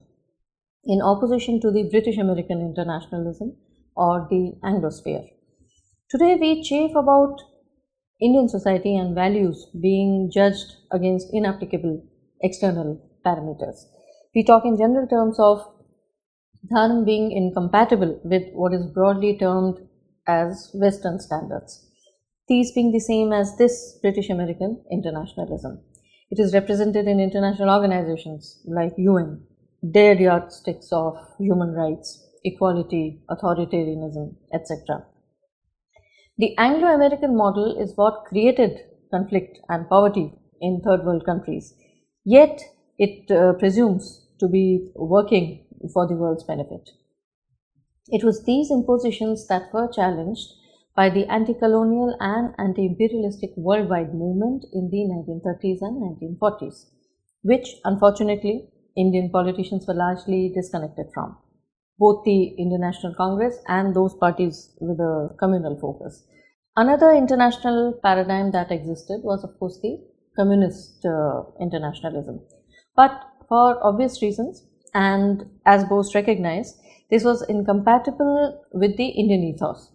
in 0.83 0.99
opposition 0.99 1.61
to 1.61 1.69
the 1.69 1.87
British 1.91 2.17
American 2.17 2.59
internationalism 2.59 3.55
or 3.95 4.25
the 4.31 4.53
Anglosphere. 4.63 5.27
Today, 6.09 6.37
we 6.41 6.63
chafe 6.63 6.95
about 6.95 7.39
Indian 8.21 8.49
society 8.49 8.97
and 8.97 9.15
values 9.15 9.67
being 9.81 10.29
judged 10.33 10.75
against 10.91 11.33
inapplicable 11.33 12.03
external 12.41 13.01
parameters. 13.25 13.85
We 14.35 14.43
talk 14.43 14.65
in 14.65 14.77
general 14.77 15.07
terms 15.07 15.39
of 15.39 15.61
dharma 16.69 17.03
being 17.05 17.31
incompatible 17.31 18.19
with 18.23 18.43
what 18.53 18.73
is 18.73 18.85
broadly 18.87 19.37
termed 19.37 19.77
as 20.27 20.69
Western 20.73 21.19
standards. 21.19 21.85
These 22.49 22.73
being 22.73 22.91
the 22.91 22.99
same 22.99 23.31
as 23.31 23.57
this 23.57 23.97
British 24.01 24.29
American 24.29 24.83
internationalism. 24.91 25.81
It 26.29 26.39
is 26.39 26.53
represented 26.53 27.07
in 27.07 27.19
international 27.19 27.69
organizations 27.69 28.61
like 28.65 28.93
UN, 28.97 29.43
their 29.81 30.13
yardsticks 30.13 30.89
of 30.91 31.15
human 31.39 31.71
rights, 31.73 32.27
equality, 32.43 33.21
authoritarianism, 33.29 34.35
etc. 34.53 35.05
The 36.39 36.57
Anglo 36.57 36.87
American 36.87 37.35
model 37.35 37.77
is 37.77 37.97
what 37.97 38.23
created 38.23 38.85
conflict 39.11 39.59
and 39.67 39.89
poverty 39.89 40.31
in 40.61 40.79
third 40.79 41.03
world 41.03 41.25
countries, 41.25 41.75
yet 42.23 42.61
it 42.97 43.29
uh, 43.29 43.55
presumes 43.59 44.25
to 44.39 44.47
be 44.47 44.89
working 44.95 45.65
for 45.93 46.07
the 46.07 46.15
world's 46.15 46.45
benefit. 46.45 46.91
It 48.07 48.23
was 48.23 48.45
these 48.45 48.71
impositions 48.71 49.47
that 49.47 49.73
were 49.73 49.89
challenged 49.89 50.53
by 50.95 51.09
the 51.09 51.25
anti 51.25 51.53
colonial 51.53 52.15
and 52.21 52.55
anti 52.57 52.85
imperialistic 52.85 53.51
worldwide 53.57 54.15
movement 54.15 54.63
in 54.71 54.89
the 54.89 54.99
1930s 55.11 55.81
and 55.81 56.39
1940s, 56.39 56.85
which 57.41 57.81
unfortunately 57.83 58.69
Indian 58.95 59.29
politicians 59.29 59.85
were 59.85 59.93
largely 59.93 60.53
disconnected 60.55 61.07
from, 61.13 61.35
both 61.99 62.23
the 62.23 62.43
Indian 62.57 62.81
National 62.81 63.13
Congress 63.13 63.57
and 63.67 63.95
those 63.95 64.15
parties 64.15 64.73
with 64.79 64.99
a 64.99 65.35
communal 65.37 65.77
focus. 65.79 66.23
Another 66.75 67.11
international 67.11 67.99
paradigm 68.01 68.51
that 68.51 68.71
existed 68.71 69.19
was, 69.23 69.43
of 69.43 69.59
course, 69.59 69.79
the 69.81 69.99
communist 70.37 71.05
uh, 71.05 71.43
internationalism. 71.59 72.39
But 72.95 73.11
for 73.49 73.85
obvious 73.85 74.21
reasons, 74.21 74.65
and 74.93 75.45
as 75.65 75.83
Bose 75.85 76.15
recognized, 76.15 76.79
this 77.09 77.23
was 77.23 77.41
incompatible 77.49 78.63
with 78.71 78.95
the 78.97 79.07
Indian 79.07 79.43
ethos. 79.43 79.91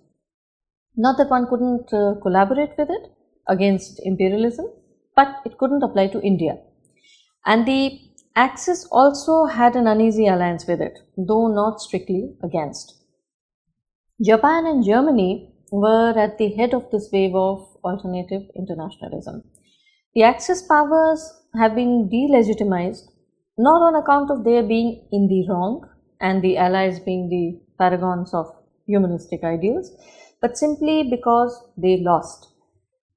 Not 0.97 1.17
that 1.19 1.31
one 1.31 1.47
couldn't 1.49 1.93
uh, 1.93 2.21
collaborate 2.21 2.77
with 2.77 2.91
it 2.91 3.11
against 3.49 4.01
imperialism, 4.05 4.67
but 5.17 5.41
it 5.45 5.59
couldn't 5.59 5.83
apply 5.83 6.09
to 6.09 6.21
India. 6.21 6.59
And 7.47 7.67
the 7.67 8.01
Axis 8.37 8.87
also 8.91 9.45
had 9.45 9.77
an 9.77 9.87
uneasy 9.87 10.27
alliance 10.27 10.67
with 10.67 10.81
it, 10.81 10.99
though 11.17 11.47
not 11.47 11.81
strictly 11.81 12.35
against. 12.43 13.01
Japan 14.21 14.67
and 14.67 14.85
Germany 14.85 15.55
were 15.71 16.19
at 16.19 16.39
the 16.39 16.51
head 16.55 16.75
of 16.75 16.91
this 16.91 17.09
wave 17.13 17.35
of 17.35 17.77
alternative 17.85 18.43
internationalism. 18.57 19.45
The 20.15 20.25
Axis 20.25 20.63
powers 20.63 21.33
have 21.55 21.77
been 21.77 22.09
delegitimized 22.09 23.09
not 23.57 23.83
on 23.83 23.95
account 23.95 24.31
of 24.31 24.43
their 24.43 24.65
being 24.65 25.07
in 25.13 25.29
the 25.29 25.47
wrong 25.49 25.89
and 26.21 26.43
the 26.43 26.57
allies 26.57 26.99
being 26.99 27.29
the 27.29 27.61
paragons 27.79 28.35
of 28.35 28.53
humanistic 28.87 29.45
ideals, 29.45 29.93
but 30.41 30.59
simply 30.59 31.09
because 31.09 31.65
they 31.77 31.99
lost. 31.99 32.49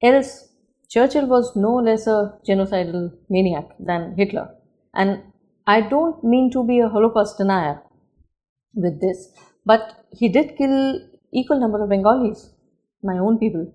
Else, 0.00 0.48
Churchill 0.88 1.26
was 1.26 1.56
no 1.56 1.74
less 1.74 2.06
a 2.06 2.38
genocidal 2.46 3.12
maniac 3.28 3.66
than 3.80 4.14
Hitler. 4.16 4.54
And 4.98 5.22
I 5.66 5.80
don't 5.80 6.22
mean 6.24 6.50
to 6.50 6.64
be 6.64 6.80
a 6.80 6.88
Holocaust 6.88 7.38
denier 7.38 7.80
with 8.74 9.00
this, 9.00 9.28
but 9.64 10.04
he 10.12 10.28
did 10.28 10.56
kill 10.56 11.00
equal 11.32 11.60
number 11.60 11.80
of 11.82 11.88
Bengalis, 11.88 12.50
my 13.02 13.16
own 13.18 13.38
people, 13.38 13.72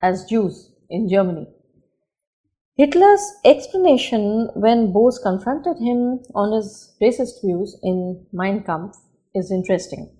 as 0.00 0.24
Jews 0.26 0.70
in 0.88 1.08
Germany. 1.08 1.48
Hitler's 2.76 3.24
explanation 3.44 4.50
when 4.54 4.92
Bose 4.92 5.18
confronted 5.18 5.78
him 5.78 6.20
on 6.34 6.52
his 6.52 6.94
racist 7.02 7.42
views 7.44 7.76
in 7.82 8.24
Mein 8.32 8.62
Kampf 8.62 8.96
is 9.34 9.50
interesting. 9.50 10.10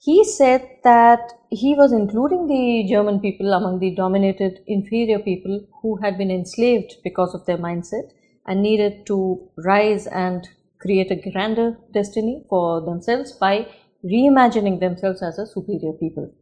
He 0.00 0.24
said 0.24 0.62
that 0.84 1.32
he 1.50 1.74
was 1.74 1.92
including 1.92 2.46
the 2.46 2.86
German 2.88 3.18
people 3.18 3.52
among 3.52 3.80
the 3.80 3.94
dominated 3.96 4.60
inferior 4.68 5.18
people 5.18 5.66
who 5.82 5.96
had 5.96 6.16
been 6.16 6.30
enslaved 6.30 6.96
because 7.02 7.34
of 7.34 7.44
their 7.46 7.58
mindset 7.58 8.12
and 8.46 8.62
needed 8.62 9.06
to 9.06 9.50
rise 9.58 10.06
and 10.06 10.48
create 10.78 11.10
a 11.10 11.16
grander 11.30 11.78
destiny 11.92 12.44
for 12.48 12.80
themselves 12.80 13.32
by 13.32 13.68
reimagining 14.04 14.80
themselves 14.80 15.22
as 15.22 15.38
a 15.38 15.46
superior 15.46 15.92
people. 15.92 16.32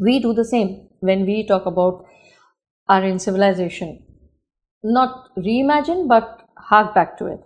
We 0.00 0.20
do 0.20 0.32
the 0.32 0.42
same 0.46 0.88
when 1.00 1.26
we 1.26 1.44
talk 1.46 1.66
about 1.66 2.06
Aryan 2.88 3.18
civilization 3.18 4.04
not 4.82 5.34
reimagine 5.36 6.08
but 6.08 6.48
hark 6.56 6.94
back 6.94 7.18
to 7.18 7.26
it. 7.26 7.40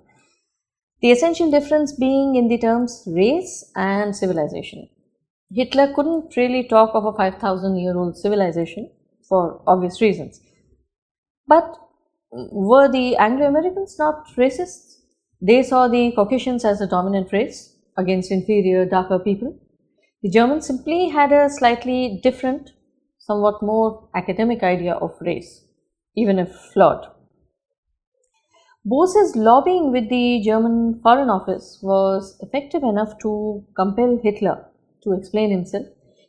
The 1.03 1.11
essential 1.11 1.51
difference 1.51 1.91
being 1.93 2.37
in 2.37 2.47
the 2.47 2.57
terms 2.57 3.03
race 3.05 3.73
and 3.75 4.15
civilization. 4.15 4.89
Hitler 5.53 5.93
couldn't 5.95 6.37
really 6.37 6.63
talk 6.69 6.93
of 6.95 7.05
a 7.07 7.13
5000 7.13 7.77
year 7.77 7.99
old 7.99 8.17
civilization 8.17 8.91
for 9.29 9.63
obvious 9.67 10.01
reasons. 10.01 10.41
But 11.47 11.77
were 12.33 12.91
the 12.91 13.17
Anglo 13.17 13.47
Americans 13.47 13.99
not 13.99 14.27
racists? 14.37 15.01
They 15.41 15.63
saw 15.63 15.89
the 15.89 16.13
Caucasians 16.13 16.65
as 16.65 16.81
a 16.81 16.87
dominant 16.87 17.33
race 17.33 17.77
against 17.97 18.31
inferior, 18.31 18.85
darker 18.85 19.19
people. 19.19 19.59
The 20.23 20.31
Germans 20.31 20.67
simply 20.67 21.09
had 21.09 21.33
a 21.33 21.49
slightly 21.49 22.21
different, 22.23 22.73
somewhat 23.19 23.63
more 23.63 24.09
academic 24.15 24.63
idea 24.63 24.95
of 24.95 25.17
race, 25.21 25.65
even 26.17 26.39
if 26.39 26.55
flawed. 26.73 27.07
Bose's 28.85 29.37
lobbying 29.37 29.93
with 29.93 30.09
the 30.09 30.41
German 30.43 31.01
Foreign 31.03 31.29
Office 31.31 31.79
was 31.83 32.39
effective 32.41 32.83
enough 32.83 33.19
to 33.19 33.65
compel 33.77 34.19
Hitler 34.23 34.67
to 35.03 35.13
explain 35.13 35.51
himself, 35.51 35.87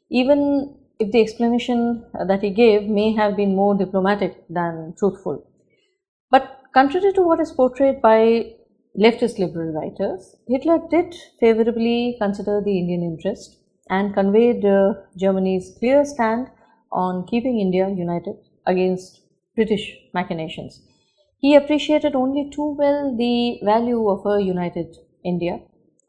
even 0.09 0.75
if 0.99 1.11
the 1.11 1.21
explanation 1.21 2.05
that 2.27 2.41
he 2.41 2.49
gave 2.49 2.89
may 2.89 3.13
have 3.13 3.35
been 3.35 3.55
more 3.55 3.75
diplomatic 3.75 4.43
than 4.49 4.93
truthful. 4.97 5.45
Contrary 6.73 7.11
to 7.11 7.21
what 7.21 7.41
is 7.41 7.51
portrayed 7.51 8.01
by 8.01 8.55
leftist 8.97 9.37
liberal 9.37 9.73
writers, 9.73 10.37
Hitler 10.47 10.79
did 10.89 11.13
favorably 11.37 12.15
consider 12.17 12.61
the 12.61 12.77
Indian 12.79 13.03
interest 13.03 13.57
and 13.89 14.13
conveyed 14.13 14.63
uh, 14.63 14.93
Germany's 15.17 15.75
clear 15.79 16.05
stand 16.05 16.47
on 16.89 17.27
keeping 17.27 17.59
India 17.59 17.89
united 17.89 18.37
against 18.65 19.19
British 19.53 19.97
machinations. 20.13 20.81
He 21.39 21.55
appreciated 21.55 22.15
only 22.15 22.49
too 22.49 22.75
well 22.79 23.17
the 23.17 23.59
value 23.63 24.07
of 24.07 24.25
a 24.25 24.41
united 24.41 24.95
India, 25.25 25.59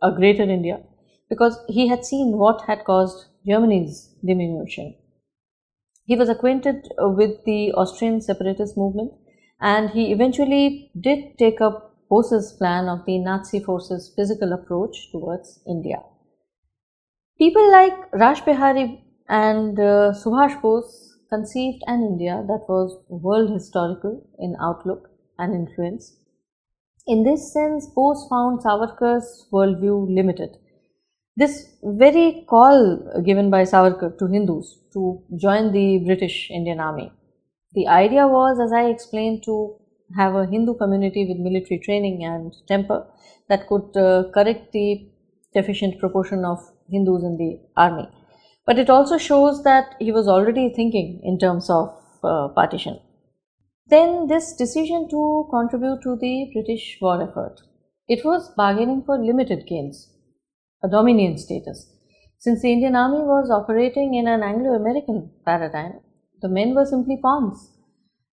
a 0.00 0.12
greater 0.12 0.45
India 0.45 0.81
because 1.28 1.59
he 1.69 1.88
had 1.88 2.04
seen 2.04 2.38
what 2.38 2.66
had 2.69 2.85
caused 2.85 3.26
Germany's 3.45 4.14
diminution. 4.25 4.95
He 6.04 6.14
was 6.14 6.28
acquainted 6.28 6.88
with 6.99 7.45
the 7.45 7.73
Austrian 7.73 8.21
separatist 8.21 8.76
movement 8.76 9.12
and 9.62 9.90
he 9.90 10.12
eventually 10.12 10.90
did 11.00 11.38
take 11.38 11.61
up 11.61 11.95
Bose's 12.11 12.52
plan 12.52 12.88
of 12.88 13.07
the 13.07 13.19
Nazi 13.19 13.61
forces' 13.61 14.12
physical 14.14 14.52
approach 14.52 15.11
towards 15.12 15.61
India. 15.66 16.02
People 17.38 17.71
like 17.73 18.12
Rash 18.12 18.42
Behari 18.42 19.00
and 19.28 19.78
uh, 19.78 20.12
Subhash 20.12 20.61
Bose 20.61 21.16
conceived 21.31 21.83
an 21.87 22.02
India 22.02 22.45
that 22.49 22.66
was 22.69 22.99
world 23.09 23.50
historical 23.50 24.21
in 24.38 24.54
outlook 24.61 25.09
and 25.38 25.54
influence. 25.54 26.16
In 27.07 27.25
this 27.25 27.52
sense, 27.52 27.88
Bose 27.95 28.26
found 28.28 28.61
Savarkar's 28.61 29.49
worldview 29.52 30.14
limited. 30.14 30.59
This 31.37 31.76
very 31.83 32.45
call 32.49 33.23
given 33.25 33.49
by 33.49 33.62
Savarkar 33.62 34.19
to 34.19 34.26
Hindus 34.26 34.78
to 34.92 35.23
join 35.37 35.73
the 35.73 36.02
British 36.04 36.50
Indian 36.50 36.81
Army. 36.81 37.11
The 37.75 37.88
idea 37.88 38.26
was, 38.26 38.61
as 38.61 38.73
I 38.73 38.85
explained, 38.85 39.43
to 39.45 39.76
have 40.17 40.35
a 40.35 40.47
Hindu 40.47 40.75
community 40.75 41.26
with 41.26 41.38
military 41.38 41.81
training 41.81 42.25
and 42.25 42.55
temper 42.69 43.07
that 43.49 43.67
could 43.67 43.97
uh, 43.97 44.31
correct 44.33 44.73
the 44.73 45.09
deficient 45.55 45.99
proportion 45.99 46.45
of 46.45 46.59
Hindus 46.91 47.25
in 47.25 47.37
the 47.38 47.61
army. 47.76 48.09
But 48.67 48.79
it 48.79 48.91
also 48.91 49.19
shows 49.19 49.64
that 49.64 49.95
he 49.99 50.12
was 50.12 50.29
already 50.29 50.73
thinking 50.75 51.21
in 51.25 51.38
terms 51.38 51.71
of 51.71 51.88
uh, 52.23 52.49
partition. 52.49 53.00
Then 53.87 54.26
this 54.29 54.55
decision 54.55 55.09
to 55.11 55.49
contribute 55.50 56.02
to 56.02 56.17
the 56.17 56.50
British 56.52 56.99
war 57.00 57.23
effort. 57.23 57.61
It 58.09 58.25
was 58.25 58.52
bargaining 58.57 59.02
for 59.05 59.19
limited 59.19 59.67
gains, 59.67 60.11
a 60.83 60.88
dominion 60.88 61.38
status. 61.38 61.91
Since 62.38 62.62
the 62.62 62.73
Indian 62.73 62.97
army 62.97 63.19
was 63.19 63.50
operating 63.50 64.14
in 64.14 64.26
an 64.29 64.43
Anglo-American 64.43 65.31
paradigm, 65.45 66.00
the 66.42 66.49
men 66.49 66.75
were 66.75 66.84
simply 66.84 67.18
pawns. 67.22 67.70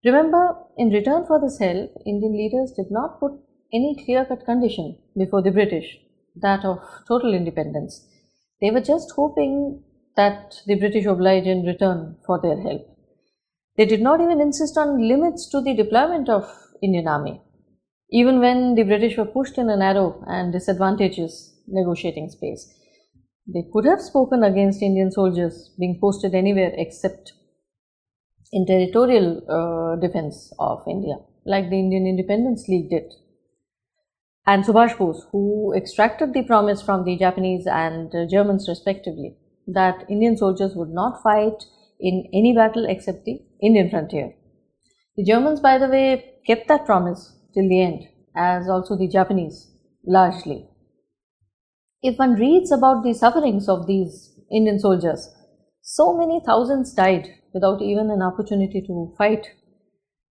Remember, 0.04 0.56
in 0.76 0.90
return 0.90 1.26
for 1.26 1.40
this 1.40 1.58
help, 1.58 1.90
Indian 2.06 2.32
leaders 2.32 2.72
did 2.72 2.90
not 2.90 3.18
put 3.18 3.32
any 3.72 4.00
clear-cut 4.04 4.44
condition 4.44 4.96
before 5.16 5.42
the 5.42 5.50
British, 5.50 5.98
that 6.36 6.64
of 6.64 6.78
total 7.08 7.34
independence. 7.34 8.06
They 8.60 8.70
were 8.70 8.80
just 8.80 9.12
hoping 9.16 9.82
that 10.16 10.62
the 10.66 10.76
British 10.76 11.04
oblige 11.06 11.46
in 11.46 11.64
return 11.64 12.16
for 12.25 12.40
their 12.40 12.60
help. 12.60 12.86
They 13.76 13.84
did 13.84 14.00
not 14.00 14.20
even 14.20 14.40
insist 14.40 14.78
on 14.78 15.06
limits 15.06 15.50
to 15.50 15.60
the 15.60 15.75
deployment 15.75 16.28
of 16.28 16.48
Indian 16.82 17.08
army, 17.08 17.42
even 18.10 18.38
when 18.40 18.75
the 18.75 18.84
British 18.84 19.18
were 19.18 19.26
pushed 19.26 19.58
in 19.58 19.68
a 19.68 19.76
narrow 19.76 20.22
and 20.26 20.52
disadvantageous 20.52 21.60
negotiating 21.66 22.30
space. 22.30 22.72
They 23.52 23.64
could 23.72 23.84
have 23.84 24.00
spoken 24.00 24.42
against 24.44 24.82
Indian 24.82 25.10
soldiers 25.10 25.75
being 25.78 25.98
posted 26.00 26.34
anywhere 26.34 26.72
except 26.76 27.32
in 28.53 28.67
territorial 28.67 29.43
uh, 29.49 29.97
defense 29.97 30.53
of 30.59 30.83
India, 30.88 31.17
like 31.45 31.71
the 31.71 31.79
Indian 31.79 32.07
Independence 32.07 32.67
League 32.69 32.91
did. 32.91 33.12
And 34.47 34.65
Subhash 34.65 34.97
Bose, 34.97 35.26
who 35.33 35.75
extracted 35.76 36.33
the 36.33 36.45
promise 36.45 36.81
from 36.81 37.05
the 37.05 37.17
Japanese 37.17 37.67
and 37.67 38.15
uh, 38.15 38.26
Germans 38.31 38.69
respectively 38.69 39.37
that 39.67 40.05
Indian 40.09 40.37
soldiers 40.37 40.75
would 40.76 40.91
not 40.91 41.23
fight 41.23 41.65
in 41.99 42.29
any 42.33 42.55
battle 42.55 42.87
except 42.88 43.25
the 43.25 43.41
Indian 43.61 43.91
frontier. 43.91 44.35
The 45.17 45.25
Germans, 45.25 45.61
by 45.61 45.79
the 45.79 45.88
way, 45.88 46.35
kept 46.47 46.69
that 46.69 46.87
promise 46.87 47.37
till 47.55 47.69
the 47.69 47.83
end, 47.83 48.07
as 48.37 48.69
also 48.69 48.97
the 48.97 49.09
Japanese, 49.09 49.73
largely. 50.07 50.69
If 52.03 52.19
one 52.19 52.35
reads 52.35 52.71
about 52.71 53.03
the 53.03 53.15
sufferings 53.15 53.69
of 53.69 53.87
these 53.87 54.38
Indian 54.53 54.79
soldiers, 54.79 55.29
so 55.83 56.17
many 56.17 56.41
thousands 56.45 56.93
died 56.93 57.29
without 57.55 57.81
even 57.81 58.10
an 58.12 58.22
opportunity 58.22 58.81
to 58.81 59.14
fight. 59.18 59.48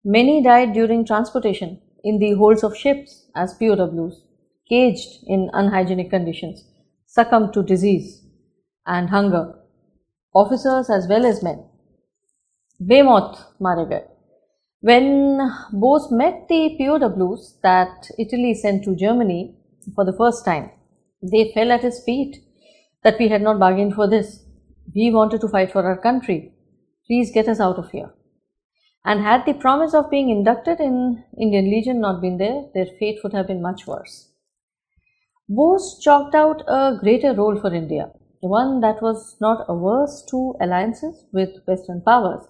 Many 0.03 0.41
died 0.41 0.73
during 0.73 1.05
transportation 1.05 1.81
in 2.03 2.19
the 2.19 2.33
holds 2.33 2.63
of 2.63 2.77
ships 2.77 3.25
as 3.35 3.53
POWs, 3.55 4.23
caged 4.67 5.23
in 5.27 5.49
unhygienic 5.53 6.09
conditions, 6.09 6.63
succumbed 7.05 7.53
to 7.53 7.63
disease 7.63 8.23
and 8.85 9.09
hunger, 9.09 9.55
officers 10.33 10.89
as 10.89 11.07
well 11.07 11.25
as 11.25 11.43
men. 11.43 11.65
बेमौत 12.87 13.35
मारे 13.61 13.85
गए 13.85 14.01
When 14.81 15.39
Bose 15.73 16.09
met 16.09 16.47
the 16.47 16.77
POWs 16.77 17.57
that 17.63 18.07
Italy 18.17 18.53
sent 18.53 18.85
to 18.85 18.95
Germany 18.95 19.57
for 19.93 20.05
the 20.05 20.13
first 20.13 20.45
time, 20.45 20.69
they 21.21 21.51
fell 21.53 21.73
at 21.73 21.81
his 21.81 22.01
feet 22.05 22.37
that 23.03 23.19
we 23.19 23.27
had 23.27 23.41
not 23.41 23.59
bargained 23.59 23.93
for 23.95 24.07
this. 24.07 24.45
We 24.95 25.11
wanted 25.11 25.41
to 25.41 25.49
fight 25.49 25.73
for 25.73 25.83
our 25.83 25.97
country. 25.97 26.52
Please 27.06 27.30
get 27.32 27.48
us 27.48 27.60
out 27.60 27.78
of 27.78 27.90
here. 27.90 28.12
And 29.04 29.20
had 29.20 29.44
the 29.44 29.52
promise 29.52 29.92
of 29.92 30.10
being 30.10 30.30
inducted 30.30 30.80
in 30.80 31.22
Indian 31.38 31.70
Legion 31.70 32.00
not 32.00 32.22
been 32.22 32.38
there, 32.38 32.64
their 32.72 32.86
fate 32.98 33.18
would 33.22 33.34
have 33.34 33.46
been 33.46 33.60
much 33.60 33.86
worse. 33.86 34.30
Bose 35.48 36.00
chalked 36.02 36.34
out 36.34 36.62
a 36.66 36.96
greater 36.98 37.34
role 37.34 37.60
for 37.60 37.74
India, 37.74 38.10
one 38.40 38.80
that 38.80 39.02
was 39.02 39.36
not 39.42 39.66
averse 39.68 40.24
to 40.30 40.54
alliances 40.60 41.26
with 41.32 41.50
Western 41.66 42.00
powers, 42.00 42.44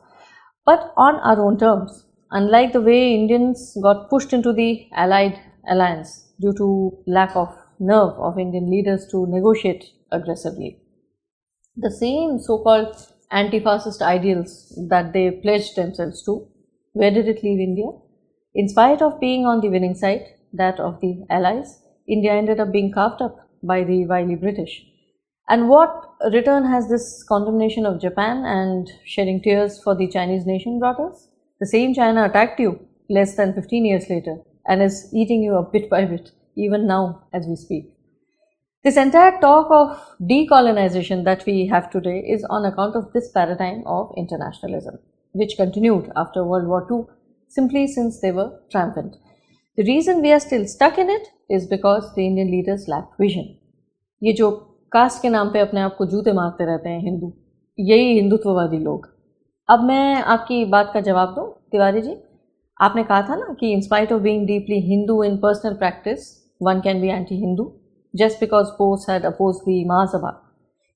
but 0.64 0.92
on 0.96 1.16
our 1.16 1.44
own 1.44 1.58
terms, 1.58 2.06
unlike 2.30 2.72
the 2.72 2.80
way 2.80 3.14
Indians 3.14 3.76
got 3.82 4.08
pushed 4.08 4.32
into 4.32 4.52
the 4.52 4.86
Allied 4.94 5.40
alliance 5.68 6.32
due 6.40 6.54
to 6.54 6.96
lack 7.08 7.34
of 7.34 7.48
nerve 7.80 8.14
of 8.18 8.38
Indian 8.38 8.70
leaders 8.70 9.08
to 9.10 9.26
negotiate 9.26 9.84
aggressively. 10.12 10.78
The 11.76 11.90
same 11.90 12.38
so-called 12.38 12.94
anti-fascist 13.34 14.00
ideals 14.00 14.72
that 14.88 15.12
they 15.12 15.30
pledged 15.30 15.76
themselves 15.76 16.22
to, 16.24 16.46
where 16.92 17.10
did 17.10 17.28
it 17.28 17.42
leave 17.42 17.60
India? 17.60 17.90
In 18.54 18.68
spite 18.68 19.02
of 19.02 19.20
being 19.20 19.44
on 19.44 19.60
the 19.60 19.68
winning 19.68 19.94
side, 19.94 20.26
that 20.52 20.78
of 20.78 21.00
the 21.00 21.26
Allies, 21.28 21.82
India 22.06 22.32
ended 22.32 22.60
up 22.60 22.70
being 22.70 22.92
carved 22.92 23.20
up 23.20 23.48
by 23.62 23.82
the 23.82 24.06
wily 24.06 24.36
British. 24.36 24.86
And 25.48 25.68
what 25.68 26.14
return 26.32 26.64
has 26.64 26.88
this 26.88 27.24
condemnation 27.28 27.84
of 27.84 28.00
Japan 28.00 28.44
and 28.44 28.88
shedding 29.04 29.42
tears 29.42 29.82
for 29.82 29.94
the 29.94 30.08
Chinese 30.08 30.46
nation 30.46 30.78
brought 30.78 31.00
us? 31.00 31.28
The 31.60 31.66
same 31.66 31.94
China 31.94 32.24
attacked 32.24 32.60
you 32.60 32.86
less 33.10 33.36
than 33.36 33.52
15 33.54 33.84
years 33.84 34.08
later 34.08 34.38
and 34.66 34.82
is 34.82 35.10
eating 35.12 35.42
you 35.42 35.56
up 35.58 35.72
bit 35.72 35.90
by 35.90 36.04
bit, 36.04 36.30
even 36.56 36.86
now 36.86 37.24
as 37.32 37.46
we 37.46 37.56
speak. 37.56 37.93
This 38.84 38.98
entire 38.98 39.40
talk 39.40 39.70
of 39.70 39.98
decolonization 40.20 41.24
that 41.24 41.46
we 41.46 41.68
have 41.68 41.90
today 41.90 42.18
is 42.18 42.44
on 42.50 42.66
account 42.66 42.94
of 42.94 43.10
this 43.14 43.30
paradigm 43.30 43.82
of 43.86 44.12
internationalism, 44.14 44.98
which 45.34 45.56
continued 45.56 46.12
after 46.14 46.44
World 46.44 46.66
War 46.66 46.86
II 46.90 47.06
simply 47.48 47.86
since 47.86 48.20
they 48.20 48.30
were 48.30 48.60
triumphant. 48.70 49.16
The 49.78 49.84
reason 49.84 50.20
we 50.20 50.32
are 50.32 50.38
still 50.38 50.66
stuck 50.66 50.98
in 50.98 51.08
it 51.08 51.28
is 51.48 51.66
because 51.66 52.14
the 52.14 52.26
Indian 52.26 52.50
leaders 52.50 52.84
lacked 52.86 53.16
vision. 53.18 53.46
ये 54.22 54.32
जो 54.32 54.50
cast 54.92 55.22
के 55.22 55.28
नाम 55.28 55.52
पे 55.52 55.60
अपने 55.60 55.80
आप 55.80 55.94
को 55.98 56.06
जूते 56.06 56.32
मारते 56.32 56.64
रहते 56.66 56.88
हैं 56.88 57.00
हिंदू 57.04 57.32
यही 57.78 58.12
हिंदुत्ववादी 58.18 58.78
लोग 58.78 59.06
अब 59.68 59.84
मैं 59.84 60.22
आपकी 60.34 60.64
बात 60.74 60.90
का 60.94 61.00
जवाब 61.08 61.34
दूँ 61.36 61.46
तिवारी 61.72 62.02
जी 62.02 62.16
आपने 62.80 63.04
कहा 63.04 63.22
था 63.28 63.36
ना 63.36 63.56
कि 63.60 63.72
in spite 63.72 64.12
of 64.12 64.22
being 64.22 64.46
deeply 64.46 64.80
Hindu 64.90 65.22
in 65.24 65.36
personal 65.46 65.74
practice 65.84 66.28
one 66.68 66.80
can 66.84 67.00
be 67.00 67.08
anti 67.08 67.40
Hindu 67.40 67.66
just 68.13 68.39
because 68.39 68.67
post 68.77 69.09
had 69.09 69.25
oppose 69.25 69.55
दी 69.65 69.83
महासभा 69.89 70.35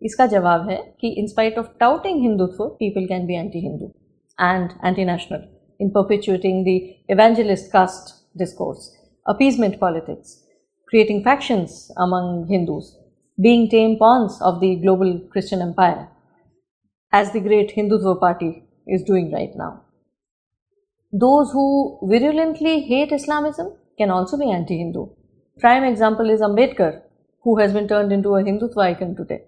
इसका 0.01 0.25
जवाब 0.27 0.69
है 0.69 0.77
कि 1.01 1.09
in spite 1.21 1.57
of 1.59 1.73
touting 1.79 2.21
Hindutva 2.21 2.65
people 2.79 3.05
can 3.07 3.25
be 3.27 3.36
anti 3.36 3.59
Hindu 3.67 3.91
and 4.39 4.69
anti 4.86 5.05
national 5.05 5.47
in 5.81 5.89
परपिचुएटिंग 5.89 6.65
the 6.65 6.79
evangelist 7.09 7.71
caste 7.71 8.23
discourse, 8.36 8.95
appeasement 9.25 9.79
politics, 9.79 10.43
creating 10.89 11.23
factions 11.23 11.91
among 11.97 12.47
Hindus, 12.47 12.97
being 13.38 13.69
tame 13.69 13.97
pawns 13.97 14.41
of 14.41 14.59
the 14.59 14.75
global 14.75 15.19
Christian 15.31 15.62
empire, 15.62 16.07
as 17.13 17.31
the 17.31 17.39
great 17.39 17.75
Hindutva 17.75 18.19
party 18.19 18.63
is 18.88 19.03
doing 19.03 19.31
right 19.31 19.55
now. 19.55 19.81
Those 21.13 21.51
who 21.51 21.99
virulently 22.03 22.81
hate 22.81 23.12
Islamism 23.12 23.73
can 23.97 24.09
also 24.09 24.38
be 24.38 24.51
anti-Hindu. 24.51 25.07
Prime 25.59 25.83
example 25.83 26.29
is 26.29 26.41
Ambedkar, 26.41 27.01
who 27.43 27.57
has 27.59 27.73
been 27.73 27.88
turned 27.88 28.12
into 28.12 28.36
a 28.36 28.43
Hindutva 28.43 28.77
icon 28.77 29.15
today. 29.15 29.43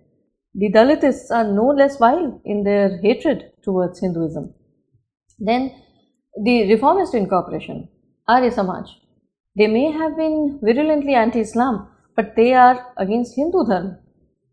The 0.53 0.71
Dalitists 0.71 1.31
are 1.31 1.43
no 1.43 1.67
less 1.67 1.97
vile 1.97 2.41
in 2.45 2.63
their 2.63 2.97
hatred 3.01 3.51
towards 3.63 3.99
Hinduism. 3.99 4.53
Then 5.39 5.71
the 6.43 6.71
Reformist 6.71 7.13
Incorporation, 7.13 7.89
Arya 8.27 8.51
Samaj, 8.51 8.89
they 9.55 9.67
may 9.67 9.91
have 9.91 10.17
been 10.17 10.59
virulently 10.61 11.13
anti-Islam, 11.13 11.88
but 12.15 12.35
they 12.35 12.53
are 12.53 12.93
against 12.97 13.35
Hindu 13.35 13.65
Dharma. 13.65 13.99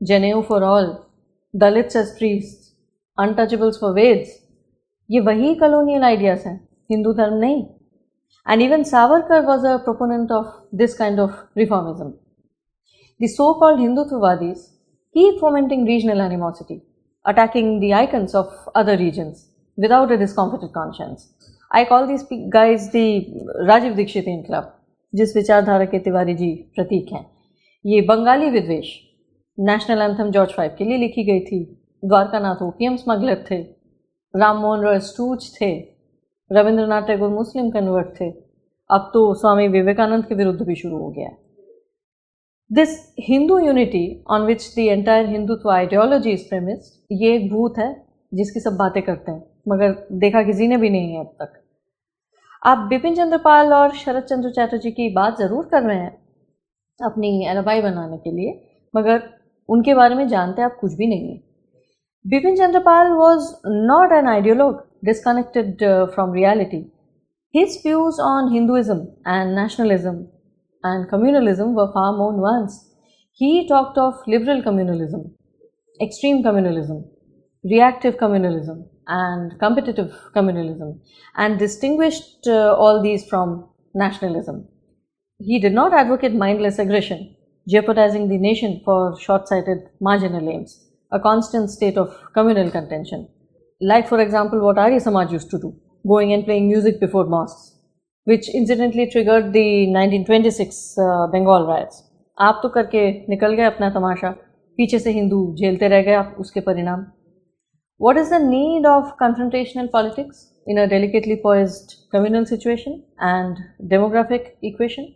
Janeu 0.02 0.46
for 0.46 0.64
all, 0.64 1.06
Dalits 1.54 1.94
as 1.94 2.16
priests, 2.18 2.72
untouchables 3.18 3.78
for 3.78 3.94
Veds. 3.94 4.28
ये 5.10 5.20
वही 5.20 5.54
colonial 5.60 6.04
ideas 6.08 6.44
हैं 6.46 6.58
हिंदू 6.90 7.12
धर्म 7.12 7.34
नहीं 7.44 7.64
and 8.46 8.62
even 8.62 8.84
Savarkar 8.90 9.44
was 9.46 9.64
a 9.64 9.78
proponent 9.78 10.30
of 10.30 10.46
this 10.72 10.94
kind 10.94 11.20
of 11.20 11.30
reformism. 11.56 12.14
the 13.19 13.27
so 13.27 13.53
called 13.55 13.79
Hindutvadis 13.79 14.59
keep 15.15 15.39
fomenting 15.39 15.85
regional 15.85 16.21
animosity, 16.21 16.81
attacking 17.25 17.79
the 17.79 17.93
icons 17.93 18.35
of 18.35 18.47
other 18.75 18.97
regions 18.97 19.47
without 19.77 20.11
a 20.11 20.17
discomfited 20.17 20.71
conscience. 20.73 21.33
I 21.71 21.85
call 21.85 22.07
these 22.07 22.23
guys 22.49 22.91
the 22.91 23.25
Rajiv 23.61 23.95
Dikshitin 23.95 24.45
Club, 24.45 24.73
जिस 25.13 25.35
विचारधारा 25.35 25.85
के 25.85 25.99
तिवारी 25.99 26.33
जी 26.35 26.51
प्रतीक 26.75 27.11
हैं 27.13 27.25
ये 27.85 28.01
बंगाली 28.07 28.49
विद्वेश 28.49 28.87
national 29.57 30.01
anthem 30.01 30.31
George 30.31 30.51
five 30.53 30.75
के 30.77 30.85
लिए 30.85 30.97
लिखी 30.97 31.23
गई 31.25 31.39
थी 31.45 31.63
द्वारका 32.03 32.39
नाथ 32.39 32.63
ओपियम 32.63 32.95
स्मगलर 32.97 33.43
थे 33.49 33.61
राम 34.33 34.57
मोहन 34.61 34.83
रॉय 34.85 34.99
स्टूच 35.09 35.49
थे 35.55 35.71
रविंद्रनाथ 36.51 37.07
टैगोर 37.07 37.29
मुस्लिम 37.29 37.69
कन्वर्ट 37.71 38.13
थे 38.19 38.29
अब 38.89 39.09
तो 39.13 39.23
स्वामी 39.39 39.67
विवेकानंद 39.67 40.25
के 40.25 40.35
विरुद्ध 40.35 40.61
भी 40.67 40.75
शुरू 40.81 40.97
हो 40.97 41.09
गया 41.09 41.29
this 42.71 42.89
Hindu 43.19 43.57
unity 43.59 44.05
on 44.31 44.41
which 44.45 44.63
the 44.75 44.79
entire 44.79 45.25
Hindutva 45.27 45.69
ideology 45.71 46.31
is 46.31 46.43
premised 46.49 47.21
ये 47.21 47.35
एक 47.35 47.49
भूत 47.51 47.77
है 47.79 47.93
जिसकी 48.31 48.59
सब 48.59 48.75
बातें 48.77 49.01
करते 49.03 49.31
हैं, 49.31 49.43
मगर 49.67 49.95
देखा 50.19 50.41
किसी 50.43 50.67
ने 50.67 50.77
भी 50.77 50.89
नहीं 50.89 51.13
है 51.13 51.19
अब 51.19 51.35
तक 51.41 51.53
आप 52.63 52.87
बिपिन 52.89 53.15
चंद्रपाल 53.15 53.73
और 53.73 53.95
शरद 53.95 54.23
चंद्र 54.23 54.51
चैटर्जी 54.51 54.91
की 54.91 55.09
बात 55.13 55.37
ज़रूर 55.39 55.65
कर 55.71 55.83
रहे 55.83 55.97
हैं 55.97 56.11
अपनी 56.99 57.45
एलबाई 57.47 57.81
बनाने 57.81 58.17
के 58.17 58.31
लिए, 58.31 58.53
मगर 58.93 59.21
उनके 59.69 59.93
बारे 59.93 60.15
में 60.15 60.27
जानते 60.27 60.61
आप 60.61 60.77
कुछ 60.81 60.93
भी 60.93 61.07
नहीं 61.07 61.31
है 61.31 61.41
Bipin 62.25 62.55
Chandrapal 62.55 63.11
was 63.13 63.53
not 63.67 64.13
an 64.13 64.27
ideologue 64.27 64.85
disconnected 65.05 65.81
from 65.81 66.09
from 66.13 66.31
reality. 66.35 66.77
His 67.53 67.75
on 68.21 68.47
on 68.51 69.01
and 69.27 69.57
nationalism 69.57 70.15
and 70.83 71.09
communalism 71.09 71.73
were 71.73 71.91
far 71.91 72.15
more 72.15 72.33
nuanced. 72.33 72.93
He 73.33 73.67
talked 73.67 73.97
of 73.97 74.15
liberal 74.27 74.61
communalism, 74.61 75.31
extreme 76.01 76.43
communalism, 76.43 77.07
reactive 77.63 78.15
communalism, 78.17 78.87
and 79.07 79.59
competitive 79.59 80.11
communalism, 80.35 80.99
and 81.35 81.59
distinguished 81.59 82.47
uh, 82.47 82.75
all 82.75 83.01
these 83.01 83.27
from 83.27 83.69
nationalism. 83.93 84.67
He 85.39 85.59
did 85.59 85.73
not 85.73 85.93
advocate 85.93 86.33
mindless 86.33 86.79
aggression, 86.79 87.35
jeopardizing 87.67 88.27
the 88.27 88.37
nation 88.37 88.81
for 88.83 89.19
short 89.19 89.47
sighted 89.47 89.89
marginal 90.01 90.49
aims, 90.49 90.83
a 91.11 91.19
constant 91.19 91.69
state 91.69 91.97
of 91.97 92.15
communal 92.33 92.71
contention 92.71 93.27
like 93.81 94.07
for 94.07 94.19
example 94.19 94.59
what 94.59 94.77
Arya 94.77 94.99
Samaj 94.99 95.31
used 95.31 95.49
to 95.51 95.59
do, 95.59 95.75
going 96.07 96.33
and 96.33 96.45
playing 96.45 96.67
music 96.67 96.99
before 96.99 97.25
mosques, 97.25 97.76
which 98.26 98.48
incidentally 98.48 99.06
triggered 99.10 99.52
the 99.52 99.86
1926 99.86 100.98
uh, 100.98 101.26
Bengal 101.32 101.66
riots. 101.66 102.02
आप 102.40 102.60
तो 102.62 102.68
करके 102.74 103.02
निकल 103.28 103.54
गए 103.54 103.64
अपना 103.64 103.90
तमाशा 103.90 104.30
पीछे 104.78 104.98
से 104.98 105.10
हिंदू 105.12 105.40
झेलते 105.58 105.88
रह 105.88 106.02
गए 106.02 106.14
आप 106.14 106.36
उसके 106.40 106.60
परिणाम 106.68 107.04
What 108.00 108.16
is 108.16 108.30
the 108.30 108.38
need 108.38 108.84
of 108.84 109.10
confrontational 109.18 109.88
politics 109.90 110.38
in 110.66 110.78
a 110.78 110.86
delicately 110.88 111.36
poised 111.42 111.92
communal 112.10 112.46
situation 112.46 113.04
and 113.20 113.60
demographic 113.92 114.48
equation? 114.62 115.06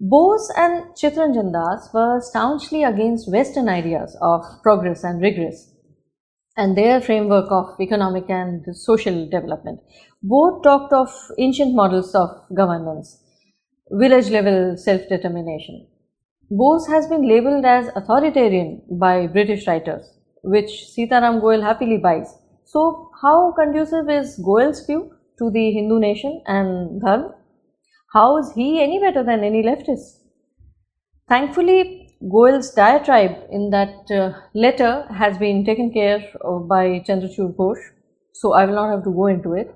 Bose 0.00 0.52
and 0.56 0.84
Chittaranjan 1.00 1.52
Das 1.52 1.88
were 1.92 2.20
staunchly 2.20 2.84
against 2.84 3.32
Western 3.32 3.68
ideas 3.68 4.16
of 4.20 4.44
progress 4.62 5.02
and 5.02 5.20
regress 5.20 5.72
and 6.59 6.77
their 6.77 7.01
framework 7.01 7.51
of 7.51 7.79
economic 7.79 8.29
and 8.29 8.65
social 8.75 9.29
development. 9.29 9.79
Both 10.21 10.63
talked 10.63 10.93
of 10.93 11.09
ancient 11.37 11.73
models 11.73 12.13
of 12.13 12.29
governance, 12.53 13.17
village 13.91 14.29
level 14.29 14.75
self 14.77 15.01
determination. 15.09 15.87
Bose 16.51 16.87
has 16.87 17.07
been 17.07 17.27
labeled 17.27 17.65
as 17.65 17.89
authoritarian 17.95 18.81
by 18.91 19.27
British 19.27 19.67
writers, 19.67 20.11
which 20.43 20.71
Sitaram 20.93 21.39
Goel 21.41 21.61
happily 21.61 21.97
buys. 21.97 22.33
So, 22.65 23.11
how 23.21 23.53
conducive 23.53 24.09
is 24.09 24.37
Goel's 24.43 24.85
view 24.85 25.11
to 25.37 25.49
the 25.51 25.71
Hindu 25.71 25.99
nation 25.99 26.41
and 26.47 27.01
Dharma? 27.01 27.35
How 28.13 28.37
is 28.37 28.51
he 28.53 28.81
any 28.81 28.99
better 28.99 29.23
than 29.23 29.43
any 29.43 29.63
leftist? 29.63 30.21
Thankfully, 31.27 32.08
Goel's 32.27 32.71
diatribe 32.71 33.47
in 33.49 33.69
that 33.69 34.11
uh, 34.11 34.33
letter 34.53 35.05
has 35.09 35.37
been 35.37 35.63
taken 35.63 35.89
care 35.93 36.21
of 36.41 36.67
by 36.67 36.99
Chandrachud 37.07 37.55
Ghosh, 37.55 37.79
so 38.33 38.51
I 38.51 38.65
will 38.65 38.75
not 38.75 38.89
have 38.91 39.05
to 39.05 39.11
go 39.11 39.27
into 39.27 39.53
it. 39.53 39.73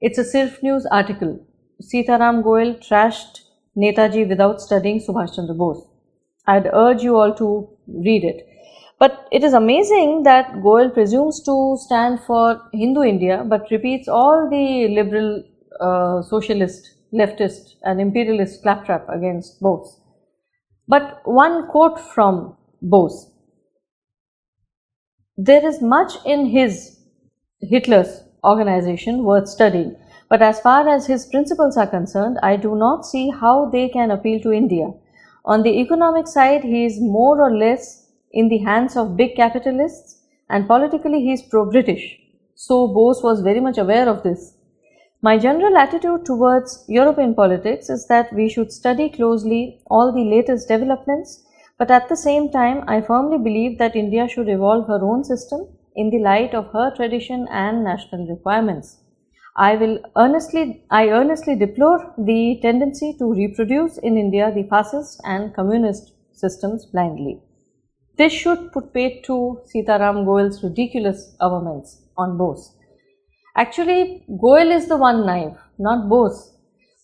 It's 0.00 0.16
a 0.16 0.22
Sirf 0.22 0.62
News 0.62 0.86
article. 0.86 1.44
Sitaram 1.82 2.44
Goel 2.44 2.74
trashed 2.76 3.40
Netaji 3.76 4.28
without 4.28 4.60
studying 4.60 5.00
Subhash 5.00 5.34
Chandra 5.34 5.54
Bose. 5.54 5.84
I'd 6.46 6.70
urge 6.72 7.02
you 7.02 7.16
all 7.16 7.34
to 7.34 7.68
read 7.88 8.22
it. 8.22 8.46
But 9.00 9.26
it 9.32 9.42
is 9.42 9.52
amazing 9.52 10.22
that 10.22 10.62
Goel 10.62 10.90
presumes 10.90 11.42
to 11.42 11.76
stand 11.80 12.20
for 12.20 12.60
Hindu 12.72 13.02
India 13.02 13.44
but 13.44 13.68
repeats 13.70 14.06
all 14.06 14.48
the 14.48 14.94
liberal, 14.94 15.42
uh, 15.80 16.22
socialist, 16.22 16.94
leftist, 17.12 17.74
and 17.82 18.00
imperialist 18.00 18.62
claptrap 18.62 19.08
against 19.08 19.60
Bose. 19.60 19.99
But 20.90 21.20
one 21.24 21.68
quote 21.68 22.00
from 22.00 22.56
Bose 22.82 23.30
There 25.36 25.64
is 25.64 25.80
much 25.80 26.14
in 26.26 26.46
his 26.46 26.98
Hitler's 27.60 28.24
organization 28.42 29.22
worth 29.22 29.46
studying, 29.46 29.94
but 30.28 30.42
as 30.42 30.58
far 30.58 30.88
as 30.88 31.06
his 31.06 31.26
principles 31.26 31.76
are 31.76 31.86
concerned, 31.86 32.40
I 32.42 32.56
do 32.56 32.74
not 32.74 33.06
see 33.06 33.30
how 33.30 33.66
they 33.66 33.88
can 33.88 34.10
appeal 34.10 34.40
to 34.40 34.52
India. 34.52 34.88
On 35.44 35.62
the 35.62 35.78
economic 35.80 36.26
side, 36.26 36.64
he 36.64 36.84
is 36.86 37.00
more 37.00 37.40
or 37.40 37.56
less 37.56 38.10
in 38.32 38.48
the 38.48 38.58
hands 38.58 38.96
of 38.96 39.16
big 39.16 39.36
capitalists, 39.36 40.20
and 40.48 40.66
politically, 40.66 41.20
he 41.20 41.34
is 41.34 41.42
pro 41.42 41.70
British. 41.70 42.18
So, 42.56 42.88
Bose 42.88 43.22
was 43.22 43.42
very 43.42 43.60
much 43.60 43.78
aware 43.78 44.08
of 44.08 44.24
this. 44.24 44.54
My 45.22 45.36
general 45.36 45.76
attitude 45.76 46.24
towards 46.24 46.82
European 46.88 47.34
politics 47.34 47.90
is 47.90 48.06
that 48.06 48.32
we 48.32 48.48
should 48.48 48.72
study 48.72 49.10
closely 49.10 49.82
all 49.90 50.12
the 50.12 50.24
latest 50.24 50.66
developments, 50.66 51.44
but 51.76 51.90
at 51.90 52.08
the 52.08 52.16
same 52.16 52.50
time, 52.50 52.84
I 52.86 53.02
firmly 53.02 53.36
believe 53.36 53.76
that 53.78 53.94
India 53.94 54.26
should 54.26 54.48
evolve 54.48 54.86
her 54.86 55.04
own 55.04 55.24
system 55.24 55.68
in 55.94 56.08
the 56.08 56.20
light 56.20 56.54
of 56.54 56.72
her 56.72 56.94
tradition 56.96 57.46
and 57.50 57.84
national 57.84 58.28
requirements. 58.28 58.96
I 59.56 59.76
will 59.76 59.98
earnestly, 60.16 60.84
I 60.90 61.08
earnestly 61.08 61.54
deplore 61.54 62.14
the 62.16 62.58
tendency 62.62 63.14
to 63.18 63.30
reproduce 63.30 63.98
in 63.98 64.16
India 64.16 64.50
the 64.54 64.62
fascist 64.70 65.20
and 65.24 65.54
communist 65.54 66.14
systems 66.32 66.86
blindly. 66.86 67.42
This 68.16 68.32
should 68.32 68.72
put 68.72 68.94
paid 68.94 69.22
to 69.24 69.60
Sitaram 69.66 70.24
Goel's 70.24 70.62
ridiculous 70.64 71.36
arguments 71.40 72.00
on 72.16 72.38
Bose. 72.38 72.74
Actually, 73.56 74.24
Goel 74.40 74.70
is 74.70 74.88
the 74.88 74.96
one 74.96 75.26
naive, 75.26 75.56
not 75.78 76.08
Bose. 76.08 76.54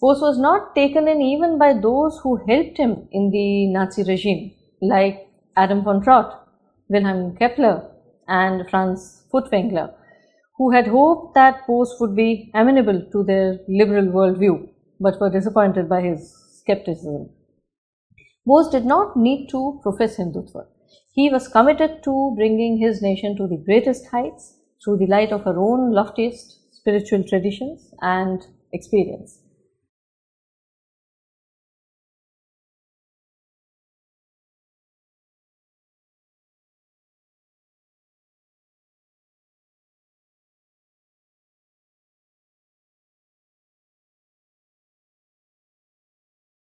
Bose 0.00 0.20
was 0.20 0.38
not 0.38 0.74
taken 0.74 1.08
in 1.08 1.20
even 1.20 1.58
by 1.58 1.72
those 1.72 2.20
who 2.22 2.36
helped 2.36 2.76
him 2.76 3.08
in 3.10 3.30
the 3.30 3.66
Nazi 3.68 4.04
regime, 4.04 4.52
like 4.80 5.28
Adam 5.56 5.82
von 5.82 6.02
Trott, 6.02 6.48
Wilhelm 6.88 7.36
Keppler, 7.36 7.90
and 8.28 8.68
Franz 8.70 9.24
Furtwängler, 9.32 9.92
who 10.56 10.70
had 10.70 10.86
hoped 10.86 11.34
that 11.34 11.66
Bose 11.66 11.96
would 12.00 12.14
be 12.14 12.50
amenable 12.54 13.02
to 13.12 13.24
their 13.24 13.58
liberal 13.68 14.06
worldview, 14.06 14.68
but 15.00 15.20
were 15.20 15.30
disappointed 15.30 15.88
by 15.88 16.00
his 16.02 16.32
skepticism. 16.60 17.30
Bose 18.46 18.68
did 18.70 18.86
not 18.86 19.16
need 19.16 19.48
to 19.48 19.80
profess 19.82 20.16
Hindutva. 20.16 20.66
He 21.12 21.28
was 21.30 21.48
committed 21.48 22.02
to 22.04 22.34
bringing 22.36 22.78
his 22.78 23.02
nation 23.02 23.36
to 23.36 23.48
the 23.48 23.56
greatest 23.56 24.06
heights 24.08 24.55
through 24.82 24.98
the 24.98 25.06
light 25.06 25.32
of 25.32 25.44
her 25.44 25.58
own 25.58 25.92
loftiest 25.92 26.60
spiritual 26.74 27.22
traditions 27.24 27.92
and 28.00 28.46
experience. 28.72 29.40